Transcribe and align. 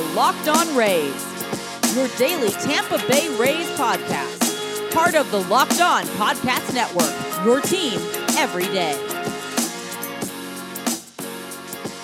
are 0.00 0.14
Locked 0.14 0.48
On 0.48 0.76
Rays, 0.76 1.94
your 1.94 2.08
daily 2.16 2.50
Tampa 2.50 2.98
Bay 3.06 3.28
Rays 3.36 3.68
podcast. 3.72 4.92
Part 4.92 5.14
of 5.14 5.30
the 5.30 5.40
Locked 5.42 5.80
On 5.80 6.04
Podcast 6.04 6.74
Network, 6.74 7.44
your 7.44 7.60
team 7.60 7.98
every 8.38 8.64
day. 8.64 8.94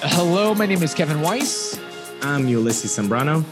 Hello, 0.03 0.55
my 0.55 0.67
name 0.67 0.83
is 0.83 0.95
Kevin 0.95 1.21
Weiss, 1.23 1.81
I'm 2.23 2.47
Ulysses 2.49 2.97
Sembrano. 2.97 3.45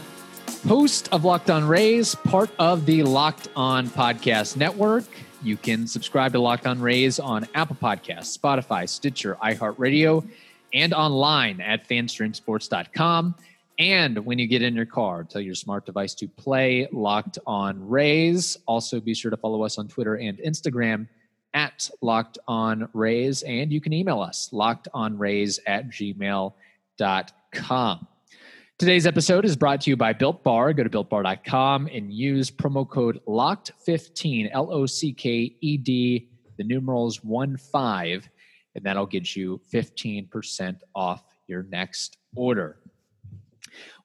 host 0.67 1.09
of 1.11 1.25
Locked 1.25 1.49
On 1.49 1.65
Rays, 1.65 2.13
part 2.13 2.51
of 2.59 2.85
the 2.85 3.03
Locked 3.03 3.47
On 3.55 3.87
Podcast 3.87 4.57
Network. 4.57 5.05
You 5.43 5.57
can 5.57 5.87
subscribe 5.87 6.33
to 6.33 6.39
Locked 6.39 6.67
On 6.67 6.79
Rays 6.79 7.19
on 7.19 7.47
Apple 7.55 7.77
Podcasts, 7.81 8.37
Spotify, 8.37 8.87
Stitcher, 8.87 9.37
iHeartRadio, 9.43 10.27
and 10.73 10.93
online 10.93 11.61
at 11.61 11.87
fanstreamsports.com. 11.87 13.35
And 13.77 14.25
when 14.25 14.39
you 14.39 14.47
get 14.47 14.61
in 14.61 14.73
your 14.75 14.85
car, 14.85 15.25
tell 15.25 15.41
your 15.41 15.55
smart 15.55 15.85
device 15.85 16.13
to 16.15 16.27
play 16.29 16.87
Locked 16.93 17.39
On 17.45 17.85
Rays. 17.87 18.57
Also, 18.67 19.01
be 19.01 19.13
sure 19.13 19.31
to 19.31 19.37
follow 19.37 19.63
us 19.63 19.77
on 19.77 19.89
Twitter 19.89 20.15
and 20.15 20.37
Instagram 20.37 21.09
at 21.53 21.89
Locked 22.01 22.37
On 22.47 22.87
Rays. 22.93 23.41
And 23.43 23.73
you 23.73 23.81
can 23.81 23.91
email 23.91 24.21
us, 24.21 24.49
lockedonrays 24.53 25.59
at 25.67 25.89
gmail.com. 25.89 26.53
Today's 28.77 29.07
episode 29.07 29.45
is 29.45 29.55
brought 29.55 29.79
to 29.81 29.89
you 29.89 29.95
by 29.95 30.11
Built 30.11 30.43
Bar. 30.43 30.73
Go 30.73 30.83
to 30.83 30.89
builtbar.com 30.89 31.87
and 31.87 32.13
use 32.13 32.51
promo 32.51 32.87
code 32.87 33.21
LOCKED15, 33.25 34.49
L 34.51 34.69
O 34.71 34.85
C 34.85 35.13
K 35.13 35.55
E 35.61 35.77
D, 35.77 36.29
the 36.57 36.63
numerals 36.63 37.23
1 37.23 37.55
5, 37.55 38.29
and 38.75 38.83
that'll 38.83 39.05
get 39.05 39.33
you 39.33 39.61
15% 39.73 40.79
off 40.93 41.23
your 41.47 41.63
next 41.63 42.17
order. 42.35 42.77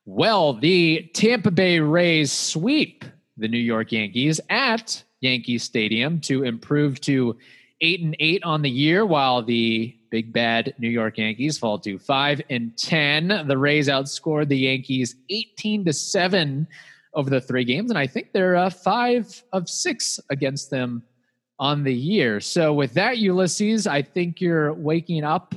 Well, 0.07 0.55
the 0.55 1.11
Tampa 1.15 1.51
Bay 1.51 1.79
Rays 1.79 2.33
sweep 2.33 3.05
the 3.37 3.49
New 3.49 3.59
York 3.59 3.93
Yankees 3.93 4.41
at 4.51 5.03
Yankee 5.21 5.59
Stadium 5.59 6.21
to 6.23 6.45
improve 6.45 7.01
to 7.03 7.37
8 7.81 8.01
and 8.01 8.17
8 8.19 8.43
on 8.45 8.63
the 8.63 8.71
year 8.71 9.07
while 9.07 9.43
the 9.43 9.97
big 10.11 10.33
bad 10.33 10.75
New 10.79 10.89
York 10.89 11.19
Yankees 11.19 11.59
fall 11.59 11.79
to 11.79 11.99
5 11.99 12.43
and 12.51 12.77
10. 12.77 13.47
The 13.47 13.57
Rays 13.57 13.89
outscored 13.89 14.49
the 14.49 14.59
Yankees 14.59 15.15
18 15.31 15.85
to 15.87 15.93
7 15.93 16.67
over 17.15 17.31
the 17.31 17.41
three 17.41 17.65
games 17.65 17.91
and 17.91 17.99
I 17.99 18.07
think 18.07 18.33
they're 18.33 18.57
uh, 18.57 18.71
5 18.71 19.45
of 19.53 19.69
6 19.69 20.21
against 20.31 20.71
them 20.71 21.03
on 21.59 21.85
the 21.85 21.95
year. 21.95 22.41
So 22.41 22.73
with 22.73 22.95
that 22.95 23.19
Ulysses, 23.19 23.87
I 23.87 24.03
think 24.03 24.41
you're 24.41 24.73
waking 24.73 25.25
up 25.25 25.55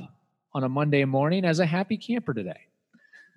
on 0.52 0.64
a 0.64 0.68
Monday 0.68 1.04
morning 1.04 1.44
as 1.44 1.60
a 1.60 1.66
happy 1.66 1.96
camper 1.96 2.34
today. 2.34 2.63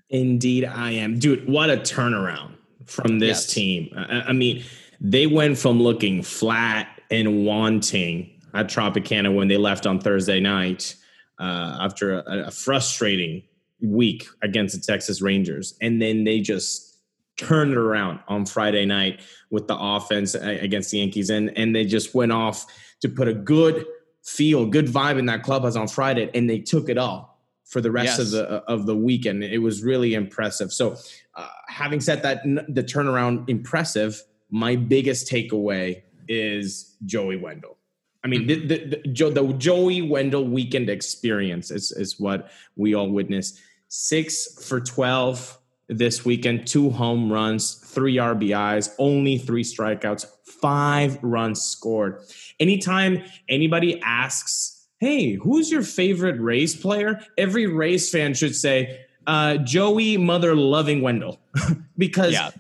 Indeed, 0.10 0.66
I 0.66 0.92
am. 0.92 1.20
Dude, 1.20 1.48
what 1.48 1.70
a 1.70 1.78
turnaround 1.78 2.54
from 2.86 3.20
this 3.20 3.46
Yes. 3.46 3.54
team. 3.54 3.90
I, 3.96 4.22
I 4.28 4.34
mean, 4.34 4.64
they 5.02 5.28
went 5.28 5.58
from 5.58 5.82
looking 5.82 6.22
flat 6.24 6.88
and 7.12 7.46
wanting 7.46 8.32
at 8.54 8.68
Tropicana 8.68 9.34
when 9.34 9.48
they 9.48 9.58
left 9.58 9.86
on 9.86 10.00
Thursday 10.00 10.40
night 10.40 10.96
uh, 11.40 11.78
after 11.82 12.20
a, 12.20 12.48
a 12.48 12.52
frustrating 12.52 13.44
week 13.82 14.26
against 14.42 14.76
the 14.76 14.82
Texas 14.82 15.22
Rangers. 15.22 15.76
And 15.82 16.02
then 16.02 16.24
they 16.24 16.40
just 16.40 16.98
turned 17.38 17.72
it 17.72 17.78
around 17.78 18.20
on 18.28 18.46
Friday 18.46 18.86
night 18.86 19.20
with 19.52 19.68
the 19.68 19.78
offense 19.78 20.34
against 20.34 20.90
the 20.92 20.98
Yankees. 20.98 21.30
And, 21.30 21.56
and 21.58 21.76
they 21.76 21.86
just 21.86 22.16
went 22.16 22.32
off 22.32 22.66
to 23.02 23.10
put 23.10 23.28
a 23.28 23.34
good 23.34 23.86
feel, 24.24 24.66
good 24.66 24.88
vibe 24.88 25.20
in 25.20 25.28
that 25.28 25.44
clubhouse 25.44 25.76
on 25.76 25.88
Friday. 25.88 26.32
And 26.34 26.50
they 26.50 26.60
took 26.60 26.90
it 26.90 26.98
all 26.98 27.37
for 27.68 27.82
the 27.82 27.92
rest 27.92 28.18
Yes. 28.18 28.20
of 28.20 28.32
the 28.32 28.44
of 28.68 28.86
the 28.86 28.96
weekend. 28.96 29.44
It 29.44 29.60
was 29.60 29.84
really 29.84 30.14
impressive. 30.14 30.72
So, 30.72 30.96
uh, 31.36 31.48
having 31.68 32.00
said 32.00 32.24
that, 32.24 32.44
the 32.44 32.84
turnaround 32.84 33.50
impressive. 33.50 34.22
My 34.50 34.78
biggest 34.78 35.30
takeaway 35.30 36.04
is 36.30 36.96
Joey 37.06 37.36
Wendle. 37.36 37.78
I 38.24 38.30
mean, 38.30 38.48
the, 38.48 38.56
the, 38.66 38.78
the, 39.04 39.08
Jo- 39.12 39.30
the 39.30 39.54
Joey 39.54 40.02
Wendle 40.02 40.46
weekend 40.46 40.90
experience 40.90 41.70
is, 41.72 41.92
is 41.92 42.20
what 42.20 42.50
we 42.76 42.94
all 42.96 43.10
witnessed. 43.10 43.60
Six 43.90 44.66
for 44.68 44.80
12 44.82 45.58
this 45.90 46.26
weekend, 46.26 46.68
two 46.68 46.90
home 46.90 47.32
runs, 47.32 47.76
three 47.76 48.16
RBIs, 48.18 48.94
only 49.00 49.38
three 49.38 49.64
strikeouts, 49.64 50.26
five 50.46 51.18
runs 51.22 51.62
scored. 51.62 52.22
Anytime 52.60 53.24
anybody 53.48 54.02
asks, 54.02 54.77
hey, 55.00 55.34
who's 55.34 55.72
your 55.72 55.84
favorite 55.84 56.40
Rays 56.40 56.76
player? 56.76 57.22
Every 57.38 57.68
Rays 57.68 58.10
fan 58.10 58.34
should 58.34 58.56
say, 58.56 59.02
uh, 59.28 59.58
Joey 59.58 60.18
Mother 60.18 60.56
Loving 60.56 61.02
Wendle. 61.02 61.40
because 61.98 62.34
Yeah. 62.34 62.52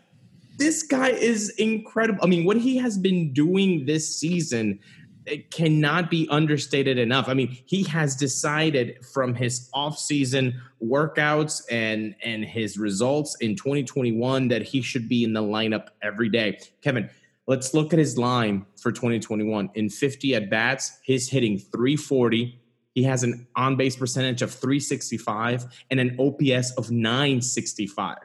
this 0.58 0.84
guy 0.84 1.10
is 1.10 1.50
incredible. 1.52 2.20
I 2.24 2.28
mean, 2.28 2.46
what 2.46 2.58
he 2.58 2.78
has 2.78 2.98
been 2.98 3.34
doing 3.34 3.86
this 3.86 4.16
season 4.16 4.80
it 5.28 5.52
cannot 5.52 6.10
be 6.10 6.26
understated 6.30 6.98
enough. 6.98 7.28
I 7.28 7.34
mean, 7.34 7.58
he 7.66 7.84
has 7.84 8.16
decided 8.16 9.06
from 9.06 9.36
his 9.36 9.70
offseason 9.76 10.54
workouts 10.82 11.64
and 11.70 12.16
and 12.24 12.46
his 12.46 12.78
results 12.78 13.36
in 13.42 13.56
2021 13.58 14.48
that 14.48 14.62
he 14.64 14.82
should 14.82 15.10
be 15.10 15.26
in 15.26 15.34
the 15.34 15.42
lineup 15.42 15.88
every 16.02 16.30
day. 16.30 16.60
Kevin, 16.82 17.10
let's 17.48 17.74
look 17.74 17.94
at 17.94 18.00
his 18.00 18.18
line 18.18 18.66
for 18.76 18.92
2021. 18.92 19.70
In 19.74 19.90
50 19.90 20.36
at 20.36 20.50
bats, 20.50 21.00
he's 21.04 21.30
hitting 21.30 21.58
340. 21.58 22.62
He 22.94 23.04
has 23.04 23.24
an 23.24 23.48
on 23.56 23.76
base 23.76 23.96
percentage 23.96 24.42
of 24.42 24.52
365 24.52 25.66
and 25.90 26.00
an 26.00 26.16
OPS 26.20 26.72
of 26.72 26.92
965 26.92 28.18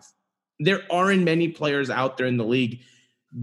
there 0.64 0.82
aren't 0.90 1.24
many 1.24 1.48
players 1.48 1.90
out 1.90 2.16
there 2.16 2.26
in 2.26 2.36
the 2.36 2.44
league 2.44 2.80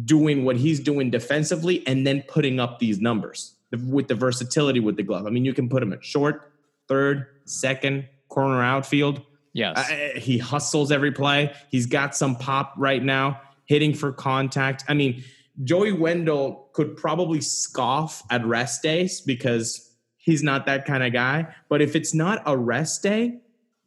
doing 0.06 0.45
what 0.45 0.56
he's 0.56 0.79
doing 0.79 1.09
defensively 1.09 1.85
and 1.85 2.06
then 2.07 2.23
putting 2.28 2.59
up 2.59 2.79
these 2.79 3.00
numbers 3.00 3.56
with 3.88 4.07
the 4.07 4.16
versatility 4.16 4.79
with 4.79 4.95
the 4.95 5.03
glove. 5.03 5.25
I 5.25 5.29
mean, 5.29 5.45
you 5.45 5.53
can 5.53 5.68
put 5.68 5.84
him 5.84 5.91
at 5.91 6.03
short, 6.03 6.53
third, 6.88 7.28
second, 7.45 8.07
corner 8.29 8.62
outfield. 8.63 9.22
Yes. 9.53 9.78
Uh, 9.78 10.19
he 10.19 10.38
hustles 10.38 10.91
every 10.91 11.12
play. 11.12 11.53
He's 11.69 11.88
got 11.88 12.16
some 12.16 12.35
pop 12.35 12.73
right 12.78 13.03
now, 13.03 13.41
hitting 13.66 13.94
for 13.94 14.12
contact. 14.12 14.84
I 14.88 14.94
mean, 14.94 15.23
Joey 15.64 15.92
Wendle 15.92 16.70
could 16.74 16.96
probably 16.96 17.42
scoff 17.42 18.24
at 18.30 18.46
rest 18.46 18.81
days 18.81 19.22
because 19.22 19.94
he's 20.18 20.44
not 20.44 20.66
that 20.68 20.86
kind 20.86 21.03
of 21.03 21.12
guy. 21.12 21.47
But 21.68 21.81
if 21.81 21.96
it's 21.96 22.14
not 22.14 22.42
a 22.46 22.58
rest 22.58 23.03
day, 23.03 23.40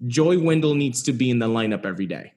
Joey 0.07 0.37
Wendle 0.37 0.75
needs 0.75 1.03
to 1.05 1.13
be 1.13 1.31
in 1.31 1.39
the 1.39 1.49
lineup 1.49 1.87
every 1.87 2.07
day. 2.07 2.33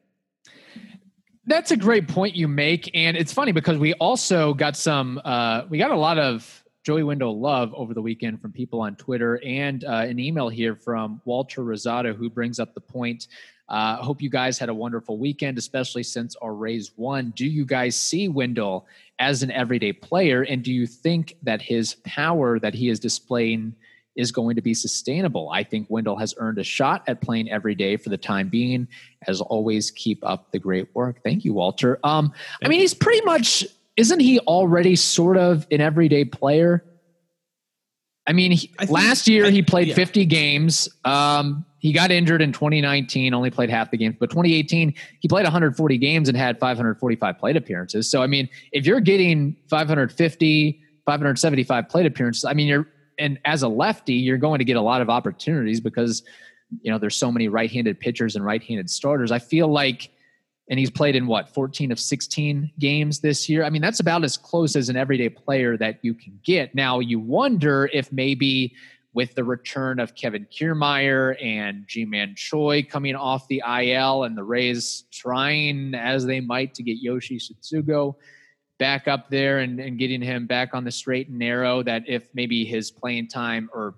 That's 1.47 1.71
a 1.71 1.77
great 1.77 2.07
point 2.07 2.35
you 2.35 2.47
make, 2.47 2.89
and 2.95 3.15
it's 3.15 3.31
funny 3.31 3.51
because 3.51 3.77
we 3.77 3.93
also 3.93 4.53
got 4.53 4.75
some. 4.75 5.21
Uh, 5.23 5.63
we 5.69 5.77
got 5.77 5.91
a 5.91 5.97
lot 5.97 6.17
of 6.17 6.63
Joey 6.83 7.03
Wendle 7.03 7.39
love 7.39 7.71
over 7.75 7.93
the 7.93 8.01
weekend 8.01 8.41
from 8.41 8.51
people 8.51 8.81
on 8.81 8.95
Twitter 8.95 9.39
and 9.43 9.83
uh, 9.83 10.05
an 10.07 10.19
email 10.19 10.49
here 10.49 10.75
from 10.75 11.21
Walter 11.25 11.61
Rosado 11.61 12.15
who 12.15 12.29
brings 12.29 12.59
up 12.59 12.73
the 12.73 12.81
point. 12.81 13.27
Uh, 13.67 13.97
hope 13.97 14.21
you 14.21 14.29
guys 14.29 14.59
had 14.59 14.69
a 14.69 14.73
wonderful 14.73 15.17
weekend, 15.17 15.57
especially 15.57 16.03
since 16.03 16.35
our 16.37 16.53
Rays 16.53 16.91
won. 16.97 17.33
Do 17.35 17.45
you 17.45 17.65
guys 17.65 17.95
see 17.95 18.27
Wendle 18.27 18.85
as 19.17 19.41
an 19.43 19.49
everyday 19.51 19.93
player, 19.93 20.43
and 20.43 20.63
do 20.63 20.71
you 20.71 20.85
think 20.85 21.35
that 21.43 21.61
his 21.61 21.95
power 22.03 22.59
that 22.59 22.73
he 22.73 22.89
is 22.89 22.99
displaying? 22.99 23.75
is 24.15 24.31
going 24.31 24.55
to 24.55 24.61
be 24.61 24.73
sustainable. 24.73 25.49
I 25.49 25.63
think 25.63 25.87
Wendle 25.89 26.15
has 26.15 26.33
earned 26.37 26.57
a 26.57 26.63
shot 26.63 27.03
at 27.05 27.19
playing 27.19 27.51
every 27.51 27.75
day 27.75 27.97
for 27.97 28.07
the 28.07 28.17
time 28.17 28.47
being. 28.47 28.87
As 29.27 29.41
always, 29.41 29.91
keep 29.91 30.19
up 30.25 30.51
the 30.53 30.57
great 30.57 30.87
work. 30.95 31.21
Thank 31.21 31.43
you, 31.43 31.53
Walter. 31.53 31.99
Um, 32.01 32.31
I 32.63 32.69
mean, 32.69 32.79
he's 32.79 32.93
pretty 32.93 33.25
much, 33.25 33.67
isn't 33.97 34.21
he 34.21 34.39
already 34.39 34.95
sort 34.95 35.35
of 35.35 35.67
an 35.69 35.81
everyday 35.81 36.23
player? 36.23 36.85
I 38.25 38.31
mean, 38.31 38.51
he, 38.51 38.71
I 38.79 38.85
think- 38.85 38.91
last 38.97 39.27
year 39.27 39.47
I- 39.47 39.49
he 39.51 39.61
played 39.61 39.89
yeah. 39.89 39.95
50 39.95 40.25
games. 40.25 40.87
Um, 41.03 41.65
he 41.85 41.93
got 41.93 42.09
injured 42.09 42.41
in 42.41 42.51
2019, 42.51 43.31
only 43.35 43.51
played 43.51 43.69
half 43.69 43.91
the 43.91 43.97
games, 43.97 44.15
but 44.19 44.31
2018 44.31 44.91
he 45.19 45.27
played 45.27 45.43
140 45.43 45.97
games 45.99 46.27
and 46.27 46.35
had 46.35 46.59
545 46.59 47.37
plate 47.37 47.55
appearances. 47.55 48.09
So, 48.09 48.23
I 48.23 48.27
mean, 48.27 48.49
if 48.71 48.87
you're 48.87 48.99
getting 48.99 49.55
550, 49.69 50.81
575 51.05 51.87
plate 51.87 52.07
appearances, 52.07 52.43
I 52.43 52.53
mean, 52.53 52.65
you're 52.65 52.87
and 53.19 53.37
as 53.45 53.61
a 53.61 53.67
lefty, 53.67 54.15
you're 54.15 54.39
going 54.39 54.57
to 54.57 54.65
get 54.65 54.77
a 54.77 54.81
lot 54.81 54.99
of 54.99 55.11
opportunities 55.11 55.79
because 55.79 56.23
you 56.81 56.91
know 56.91 56.97
there's 56.97 57.15
so 57.15 57.31
many 57.31 57.49
right-handed 57.49 57.99
pitchers 57.99 58.35
and 58.35 58.43
right-handed 58.43 58.89
starters. 58.89 59.31
I 59.31 59.37
feel 59.37 59.67
like, 59.67 60.09
and 60.71 60.79
he's 60.79 60.89
played 60.89 61.15
in 61.15 61.27
what 61.27 61.53
14 61.53 61.91
of 61.91 61.99
16 61.99 62.71
games 62.79 63.19
this 63.19 63.47
year. 63.47 63.63
I 63.63 63.69
mean, 63.69 63.83
that's 63.83 63.99
about 63.99 64.23
as 64.23 64.37
close 64.37 64.75
as 64.75 64.89
an 64.89 64.97
everyday 64.97 65.29
player 65.29 65.77
that 65.77 65.99
you 66.01 66.15
can 66.15 66.39
get. 66.43 66.73
Now, 66.73 66.99
you 66.99 67.19
wonder 67.19 67.91
if 67.93 68.11
maybe 68.11 68.73
with 69.15 69.33
the 69.33 69.43
return 69.43 69.99
of 69.99 70.13
Kevin 70.13 70.45
Kiermaier 70.51 71.41
and 71.41 71.87
Ji-Man 71.87 72.33
Choi 72.35 72.83
coming 72.83 73.15
off 73.15 73.47
the 73.47 73.63
IL 73.65 74.25
and 74.25 74.37
the 74.37 74.43
Rays 74.43 75.05
trying 75.09 75.95
as 75.95 76.25
they 76.25 76.41
might 76.41 76.75
to 76.75 76.83
get 76.83 76.97
Yoshi 77.01 77.39
Tsutsugo 77.39 78.15
back 78.77 79.07
up 79.07 79.29
there 79.29 79.59
and, 79.59 79.79
and 79.79 79.97
getting 79.97 80.21
him 80.21 80.45
back 80.45 80.73
on 80.73 80.83
the 80.83 80.91
straight 80.91 81.29
and 81.29 81.39
narrow, 81.39 81.81
that 81.81 82.03
if 82.07 82.27
maybe 82.33 82.65
his 82.65 82.91
playing 82.91 83.29
time 83.29 83.69
or 83.73 83.95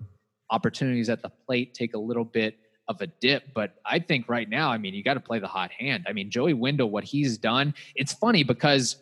opportunities 0.52 1.10
at 1.10 1.24
the 1.24 1.30
plate 1.48 1.74
take 1.74 1.96
a 1.96 2.00
little 2.00 2.24
bit 2.24 2.60
of 2.88 3.02
a 3.02 3.08
dip. 3.08 3.44
But 3.56 3.74
I 3.84 3.98
think 3.98 4.30
right 4.30 4.48
now, 4.48 4.70
I 4.70 4.78
mean, 4.78 4.94
you 4.94 5.04
got 5.04 5.16
to 5.16 5.20
play 5.20 5.40
the 5.40 5.48
hot 5.48 5.72
hand. 5.72 6.06
I 6.08 6.14
mean, 6.14 6.30
Joey 6.30 6.54
Wendle, 6.54 6.92
what 6.92 7.04
he's 7.04 7.40
done, 7.40 7.74
it's 7.96 8.14
funny 8.14 8.44
because 8.44 8.98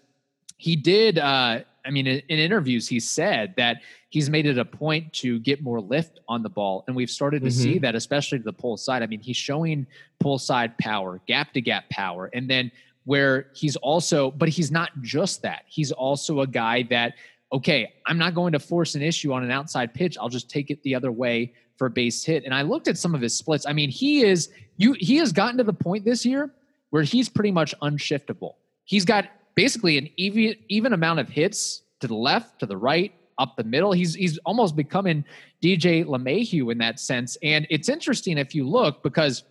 he 0.56 0.77
did. 0.77 1.19
Uh, 1.19 1.59
I 1.85 1.91
mean, 1.91 2.07
in, 2.07 2.21
in 2.29 2.39
interviews, 2.39 2.87
he 2.87 2.99
said 2.99 3.53
that 3.57 3.81
he's 4.09 4.29
made 4.29 4.45
it 4.45 4.57
a 4.57 4.65
point 4.65 5.11
to 5.13 5.39
get 5.39 5.61
more 5.61 5.79
lift 5.79 6.19
on 6.27 6.43
the 6.43 6.49
ball, 6.49 6.83
and 6.87 6.95
we've 6.95 7.09
started 7.09 7.41
to 7.43 7.49
mm-hmm. 7.49 7.63
see 7.63 7.79
that, 7.79 7.95
especially 7.95 8.39
to 8.39 8.43
the 8.43 8.53
pull 8.53 8.77
side. 8.77 9.03
I 9.03 9.07
mean, 9.07 9.19
he's 9.19 9.37
showing 9.37 9.85
pull 10.19 10.39
side 10.39 10.77
power, 10.77 11.21
gap 11.27 11.53
to 11.53 11.61
gap 11.61 11.89
power, 11.89 12.29
and 12.33 12.49
then 12.49 12.71
where 13.03 13.47
he's 13.53 13.75
also, 13.75 14.31
but 14.31 14.49
he's 14.49 14.71
not 14.71 14.89
just 15.01 15.41
that. 15.43 15.63
He's 15.67 15.91
also 15.91 16.41
a 16.41 16.47
guy 16.47 16.83
that 16.89 17.13
okay, 17.53 17.93
I'm 18.05 18.17
not 18.17 18.35
going 18.35 18.51
to 18.51 18.59
force 18.59 18.95
an 18.95 19.01
issue 19.01 19.31
on 19.31 19.43
an 19.43 19.51
outside 19.51 19.93
pitch. 19.93 20.17
I'll 20.19 20.29
just 20.29 20.49
take 20.49 20.71
it 20.71 20.81
the 20.83 20.93
other 20.93 21.11
way 21.11 21.53
for 21.77 21.87
a 21.87 21.89
base 21.89 22.23
hit. 22.23 22.43
And 22.43 22.53
I 22.53 22.63
looked 22.63 22.87
at 22.87 22.97
some 22.97 23.15
of 23.15 23.21
his 23.21 23.37
splits. 23.37 23.65
I 23.65 23.71
mean, 23.71 23.89
he 23.89 24.23
is 24.23 24.49
you 24.77 24.95
he 24.99 25.17
has 25.17 25.31
gotten 25.31 25.57
to 25.57 25.63
the 25.63 25.73
point 25.73 26.05
this 26.05 26.25
year 26.25 26.51
where 26.89 27.03
he's 27.03 27.29
pretty 27.29 27.51
much 27.51 27.73
unshiftable. 27.81 28.55
He's 28.85 29.05
got 29.05 29.25
basically 29.56 29.98
an 29.98 30.10
even 30.18 30.56
even 30.69 30.94
amount 30.94 31.19
of 31.19 31.30
hits 31.30 31.81
to 32.02 32.07
the 32.07 32.16
left, 32.16 32.60
to 32.60 32.66
the 32.66 32.78
right, 32.78 33.13
up 33.38 33.56
the 33.56 33.63
middle. 33.63 33.92
He's 33.92 34.13
he's 34.13 34.38
almost 34.40 34.75
becoming 34.75 35.25
DJ 35.62 36.06
LeMahieu 36.06 36.72
in 36.72 36.78
that 36.80 37.00
sense. 37.00 37.38
And 37.42 37.66
it's 37.69 37.90
interesting 37.90 38.38
if 38.38 38.54
you 38.54 38.68
look 38.68 39.04
because 39.04 39.44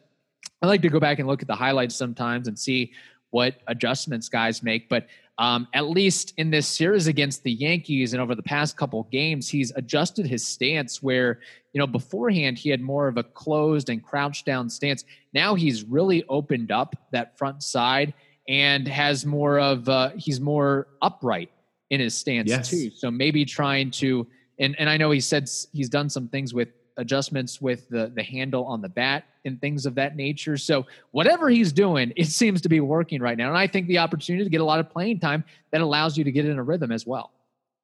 I 0.62 0.67
like 0.67 0.83
to 0.83 0.89
go 0.89 1.01
back 1.01 1.19
and 1.19 1.29
look 1.29 1.43
at 1.43 1.49
the 1.49 1.55
highlights 1.55 1.95
sometimes 1.95 2.49
and 2.49 2.59
see 2.59 2.93
what 3.31 3.56
adjustments 3.67 4.29
guys 4.29 4.62
make. 4.62 4.89
But 4.89 5.09
um, 5.39 5.67
at 5.75 5.89
least 5.89 6.33
in 6.37 6.51
this 6.51 6.69
series 6.69 7.09
against 7.09 7.43
the 7.43 7.51
Yankees 7.51 8.12
and 8.12 8.23
over 8.23 8.37
the 8.37 8.43
past 8.43 8.77
couple 8.77 9.03
games, 9.11 9.49
he's 9.49 9.73
adjusted 9.75 10.27
his 10.27 10.47
stance 10.47 11.03
where, 11.03 11.41
you 11.73 11.81
know, 11.81 11.87
beforehand 11.89 12.56
he 12.56 12.71
had 12.71 12.81
more 12.81 13.09
of 13.09 13.17
a 13.17 13.25
closed 13.25 13.91
and 13.91 14.03
crouched 14.03 14.47
down 14.47 14.71
stance. 14.71 15.05
Now 15.33 15.56
he's 15.56 15.83
really 15.83 16.25
opened 16.29 16.71
up 16.71 16.95
that 17.11 17.37
front 17.37 17.65
side 17.65 18.15
and 18.49 18.87
has 18.88 19.25
more 19.25 19.58
of, 19.58 19.88
uh, 19.88 20.11
he's 20.17 20.41
more 20.41 20.88
upright 21.02 21.50
in 21.91 22.00
his 22.00 22.14
stance 22.14 22.50
yes. 22.50 22.69
too. 22.69 22.91
So 22.91 23.11
maybe 23.11 23.44
trying 23.44 23.91
to, 23.93 24.26
and, 24.58 24.75
and 24.79 24.88
I 24.88 24.96
know 24.96 25.11
he 25.11 25.20
said 25.20 25.49
he's 25.73 25.88
done 25.88 26.08
some 26.08 26.29
things 26.29 26.55
with 26.55 26.69
adjustments 26.96 27.61
with 27.61 27.88
the 27.88 28.12
the 28.14 28.23
handle 28.23 28.64
on 28.67 28.81
the 28.81 28.88
bat 28.88 29.25
and 29.44 29.61
things 29.61 29.85
of 29.85 29.96
that 29.96 30.14
nature. 30.14 30.56
So 30.56 30.87
whatever 31.11 31.50
he's 31.50 31.73
doing, 31.73 32.12
it 32.17 32.26
seems 32.26 32.61
to 32.62 32.69
be 32.69 32.79
working 32.79 33.20
right 33.20 33.37
now. 33.37 33.49
And 33.49 33.58
I 33.58 33.67
think 33.67 33.88
the 33.88 33.99
opportunity 33.99 34.44
to 34.44 34.50
get 34.50 34.61
a 34.61 34.64
lot 34.64 34.81
of 34.81 34.88
playing 34.91 35.19
time 35.19 35.44
that 35.73 35.81
allows 35.81 36.17
you 36.17 36.25
to 36.25 36.31
get 36.31 36.44
in 36.44 36.56
a 36.56 36.62
rhythm 36.62 36.93
as 36.93 37.05
well. 37.05 37.32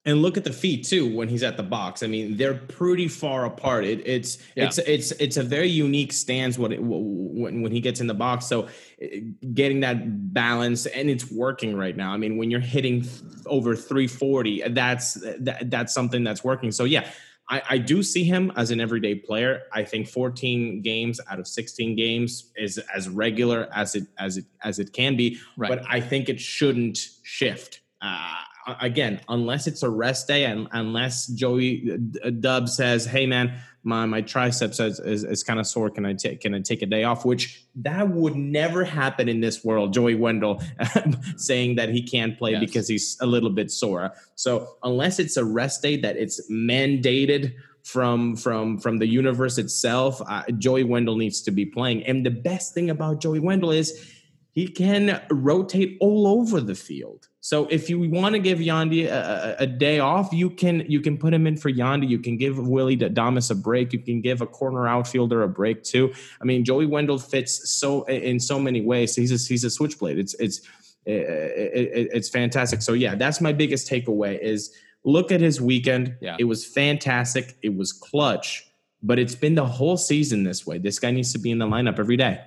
And 0.07 0.23
look 0.23 0.39
at 0.39 0.45
the 0.45 0.53
feet 0.53 0.87
too 0.87 1.15
when 1.15 1.29
he's 1.29 1.43
at 1.43 1.59
the 1.59 1.63
box. 1.63 2.03
I 2.03 2.07
mean, 2.07 2.39
they're 2.39 2.55
pretty 2.55 3.07
far 3.07 3.45
apart. 3.45 3.85
It, 3.85 4.07
it's 4.07 4.39
yeah. 4.57 4.65
it's 4.65 4.79
it's 4.79 5.13
it's 5.13 5.37
a 5.37 5.43
very 5.43 5.69
unique 5.69 6.15
stance 6.15 6.59
when, 6.59 6.73
it, 6.73 6.83
when 6.83 7.61
when 7.61 7.71
he 7.71 7.81
gets 7.81 8.01
in 8.01 8.07
the 8.07 8.15
box. 8.15 8.47
So 8.47 8.69
eh, 9.03 9.21
getting 9.53 9.81
that 9.81 10.33
balance 10.33 10.87
and 10.87 11.11
it's 11.11 11.31
working 11.31 11.77
right 11.77 11.95
now. 11.95 12.15
I 12.15 12.17
mean, 12.17 12.39
when 12.39 12.51
you're 12.51 12.61
hitting 12.61 13.07
over 13.45 13.77
340, 13.77 14.69
that's 14.71 15.15
that, 15.41 15.71
that's 15.71 15.93
something 15.93 16.25
that's 16.25 16.43
working. 16.43 16.73
So 16.73 16.85
yeah, 16.85 17.07
I, 17.51 17.63
I, 17.69 17.79
do 17.79 18.03
see 18.03 18.25
him 18.25 18.53
as 18.57 18.71
an 18.71 18.81
everyday 18.81 19.17
player. 19.17 19.63
I 19.73 19.83
think 19.83 20.09
14 20.09 20.83
games 20.83 21.21
out 21.29 21.41
of 21.41 21.49
16 21.49 21.97
games 21.97 22.51
is 22.57 22.79
as 22.95 23.09
regular 23.09 23.69
as 23.75 23.97
it 23.97 24.07
as 24.19 24.39
it 24.39 24.45
as 24.63 24.79
it 24.79 24.93
can 24.93 25.17
be. 25.17 25.39
Right. 25.57 25.69
But 25.69 25.83
I 25.89 26.01
think 26.01 26.29
it 26.29 26.41
shouldn't 26.41 26.99
shift. 27.23 27.81
Uh, 28.01 28.37
again, 28.81 29.21
unless 29.29 29.67
it's 29.67 29.83
a 29.83 29.91
rest 29.91 30.29
day 30.29 30.45
and 30.45 30.69
unless 30.73 31.27
Joey 31.27 31.99
uh, 32.25 32.31
Dub 32.31 32.69
says, 32.69 33.07
"Hey, 33.07 33.27
man, 33.27 33.61
my 33.83 34.07
my 34.07 34.21
triceps 34.21 34.81
is, 34.81 35.01
is, 35.01 35.25
is 35.25 35.43
kind 35.43 35.59
of 35.59 35.67
sore. 35.67 35.91
Can 35.91 36.05
I 36.05 36.15
take 36.15 36.41
can 36.41 36.55
I 36.55 36.61
take 36.61 36.83
a 36.83 36.87
day 36.87 37.05
off?" 37.05 37.25
Which 37.25 37.65
that 37.77 38.11
would 38.11 38.37
never 38.37 38.85
happen 38.85 39.29
in 39.29 39.41
this 39.41 39.65
world. 39.65 39.93
Joey 39.93 40.15
Wendle 40.15 40.63
saying 41.37 41.77
that 41.77 41.91
he 41.91 42.03
can't 42.03 42.39
play 42.39 42.53
yes. 42.53 42.61
because 42.61 42.89
he's 42.89 43.17
a 43.21 43.27
little 43.27 43.51
bit 43.51 43.71
sore. 43.71 44.13
So 44.35 44.77
unless 44.83 45.19
it's 45.19 45.37
a 45.37 45.45
rest 45.45 45.83
day 45.83 45.97
that 45.99 46.17
it's 46.17 46.41
mandated 46.51 47.55
from 47.83 48.37
from 48.37 48.79
from 48.79 48.99
the 48.99 49.07
universe 49.07 49.59
itself, 49.59 50.21
uh, 50.29 50.43
Joey 50.59 50.85
Wendle 50.85 51.17
needs 51.17 51.41
to 51.43 51.51
be 51.51 51.65
playing. 51.65 52.05
And 52.05 52.25
the 52.25 52.31
best 52.31 52.75
thing 52.75 52.91
about 52.91 53.21
Joey 53.21 53.41
Wendle 53.41 53.71
is 53.71 54.15
he 54.53 54.69
can 54.69 55.23
rotate 55.31 55.97
all 56.01 56.27
over 56.27 56.61
the 56.61 56.75
field. 56.75 57.30
So 57.43 57.67
if 57.69 57.89
you 57.89 57.99
want 58.11 58.35
to 58.35 58.39
give 58.39 58.59
Yandy 58.59 59.07
a, 59.07 59.57
a, 59.61 59.67
day 59.67 59.99
off, 59.99 60.31
you 60.31 60.51
can 60.51 60.85
you 60.87 61.01
can 61.01 61.17
put 61.17 61.33
him 61.33 61.47
in 61.47 61.57
for 61.57 61.71
Yandy. 61.71 62.07
You 62.07 62.19
can 62.19 62.37
give 62.37 62.59
Willy 62.59 62.99
Adames 62.99 63.51
a 63.51 63.55
break. 63.55 63.95
You 63.95 63.99
can 63.99 64.21
give 64.21 64.43
a 64.43 64.47
corner 64.47 64.87
outfielder 64.87 65.43
a 65.43 65.49
break 65.49 65.83
too. 65.83 66.13
I 66.43 66.45
mean, 66.45 66.67
Joey 66.67 66.85
Wendle 66.85 67.19
fits 67.19 67.71
so 67.71 68.05
in 68.05 68.39
so 68.41 68.59
many 68.59 68.83
ways. 68.83 69.17
He's 69.17 69.33
a, 69.33 69.49
he's 69.49 69.65
a 69.65 69.71
switchblade. 69.71 70.19
It's 70.19 70.35
it's 70.35 70.61
it, 71.07 71.13
it, 71.13 72.09
it's 72.13 72.29
fantastic. 72.29 72.83
So 72.83 72.93
yeah, 72.93 73.15
that's 73.15 73.41
my 73.41 73.55
biggest 73.55 73.91
takeaway 73.91 74.39
is 74.39 74.75
look 75.05 75.33
at 75.33 75.41
his 75.41 75.63
weekend. 75.63 76.17
Yeah. 76.21 76.37
It 76.39 76.45
was 76.45 76.67
fantastic. 76.67 77.57
It 77.63 77.75
was 77.75 77.91
clutch, 77.91 78.71
but 79.03 79.19
it's 79.19 79.35
been 79.35 79.55
the 79.55 79.67
whole 79.67 79.97
season 79.97 80.45
this 80.45 80.67
way. 80.67 80.77
This 80.77 80.99
guy 80.99 81.11
needs 81.11 81.33
to 81.33 81.39
be 81.39 81.51
in 81.51 81.59
the 81.59 81.67
lineup 81.67 81.99
every 81.99 82.19
day. 82.19 82.43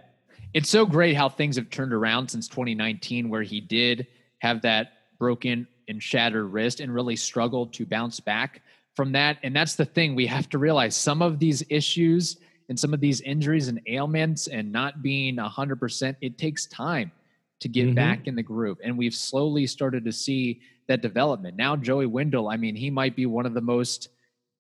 It's 0.54 0.70
so 0.70 0.86
great 0.86 1.16
how 1.16 1.30
things 1.30 1.56
have 1.56 1.72
turned 1.72 1.94
around 1.94 2.30
since 2.30 2.48
2019, 2.48 3.28
where 3.28 3.42
he 3.42 3.60
did 3.60 4.06
have 4.44 4.62
that 4.62 4.92
broken 5.18 5.66
and 5.88 6.04
shattered 6.04 6.52
wrist 6.52 6.82
and 6.82 6.94
really 6.94 7.16
struggled 7.16 7.74
to 7.74 7.86
bounce 7.86 8.20
back 8.20 8.62
from 8.94 9.14
that. 9.14 9.38
And 9.42 9.56
that's 9.56 9.76
the 9.76 9.86
thing 9.86 10.14
we 10.16 10.28
have 10.28 10.50
to 10.50 10.58
realize 10.58 10.96
some 10.96 11.22
of 11.22 11.40
these 11.40 11.64
issues 11.70 12.38
and 12.68 12.78
some 12.78 12.94
of 12.94 13.00
these 13.00 13.22
injuries 13.22 13.70
and 13.70 13.80
ailments 13.88 14.48
and 14.48 14.72
not 14.72 15.02
being 15.02 15.38
100%, 15.38 16.16
it 16.22 16.38
takes 16.38 16.66
time 16.68 17.12
to 17.62 17.70
get 17.70 17.86
mm-hmm. 17.86 17.96
back 17.96 18.28
in 18.28 18.36
the 18.36 18.44
groove. 18.44 18.78
And 18.84 18.98
we've 18.98 19.16
slowly 19.16 19.66
started 19.66 20.04
to 20.04 20.12
see 20.12 20.60
that 20.88 21.02
development. 21.02 21.56
Now, 21.56 21.78
Joey 21.78 22.06
Wendle, 22.06 22.50
I 22.50 22.58
mean, 22.58 22.76
he 22.76 22.90
might 22.90 23.16
be 23.16 23.26
one 23.26 23.46
of 23.46 23.54
the 23.54 23.62
most 23.62 24.10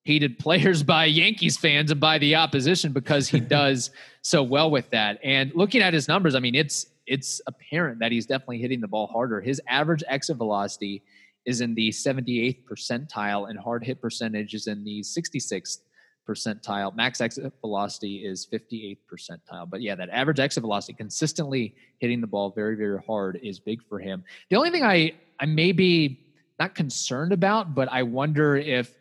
hated 0.06 0.40
players 0.46 0.82
by 0.82 1.06
Yankees 1.06 1.58
fans 1.58 1.92
and 1.92 2.00
by 2.00 2.18
the 2.20 2.36
opposition 2.36 2.94
because 2.94 3.28
he 3.28 3.40
does 3.60 3.92
so 4.22 4.44
well 4.44 4.72
with 4.72 4.90
that. 4.92 5.20
And 5.24 5.52
looking 5.54 5.82
at 5.82 5.94
his 5.94 6.08
numbers, 6.08 6.36
I 6.36 6.40
mean, 6.40 6.56
it's 6.56 6.86
it's 7.08 7.42
apparent 7.48 8.00
that 8.00 8.12
he's 8.12 8.26
definitely 8.26 8.60
hitting 8.60 8.82
the 8.82 8.88
ball 8.88 9.08
harder. 9.08 9.42
His 9.42 9.62
average 9.68 10.04
exit 10.08 10.38
velocity 10.38 11.04
is 11.46 11.62
in 11.62 11.76
the 11.76 11.90
78th 11.90 12.64
percentile, 12.66 13.50
and 13.50 13.60
hard 13.60 13.84
hit 13.84 14.02
percentage 14.02 14.54
is 14.54 14.68
in 14.68 14.84
the 14.84 15.02
66th 15.02 15.80
percentile. 16.28 16.96
Max 16.96 17.20
exit 17.20 17.52
velocity 17.62 18.26
is 18.26 18.48
58th 18.52 19.00
percentile. 19.12 19.70
But 19.70 19.82
yeah, 19.82 19.96
that 19.96 20.10
average 20.10 20.40
exit 20.40 20.62
velocity, 20.62 20.94
consistently 20.94 21.76
hitting 22.00 22.22
the 22.22 22.28
ball 22.28 22.52
very, 22.52 22.76
very 22.76 23.00
hard, 23.06 23.40
is 23.44 23.60
big 23.60 23.82
for 23.84 24.00
him. 24.00 24.24
The 24.50 24.56
only 24.56 24.70
thing 24.70 24.84
I 24.84 25.14
I 25.40 25.46
may 25.46 25.72
be 25.72 26.20
not 26.60 26.76
concerned 26.76 27.34
about, 27.34 27.76
but 27.76 27.92
I 27.92 28.04
wonder 28.04 28.56
if 28.56 28.96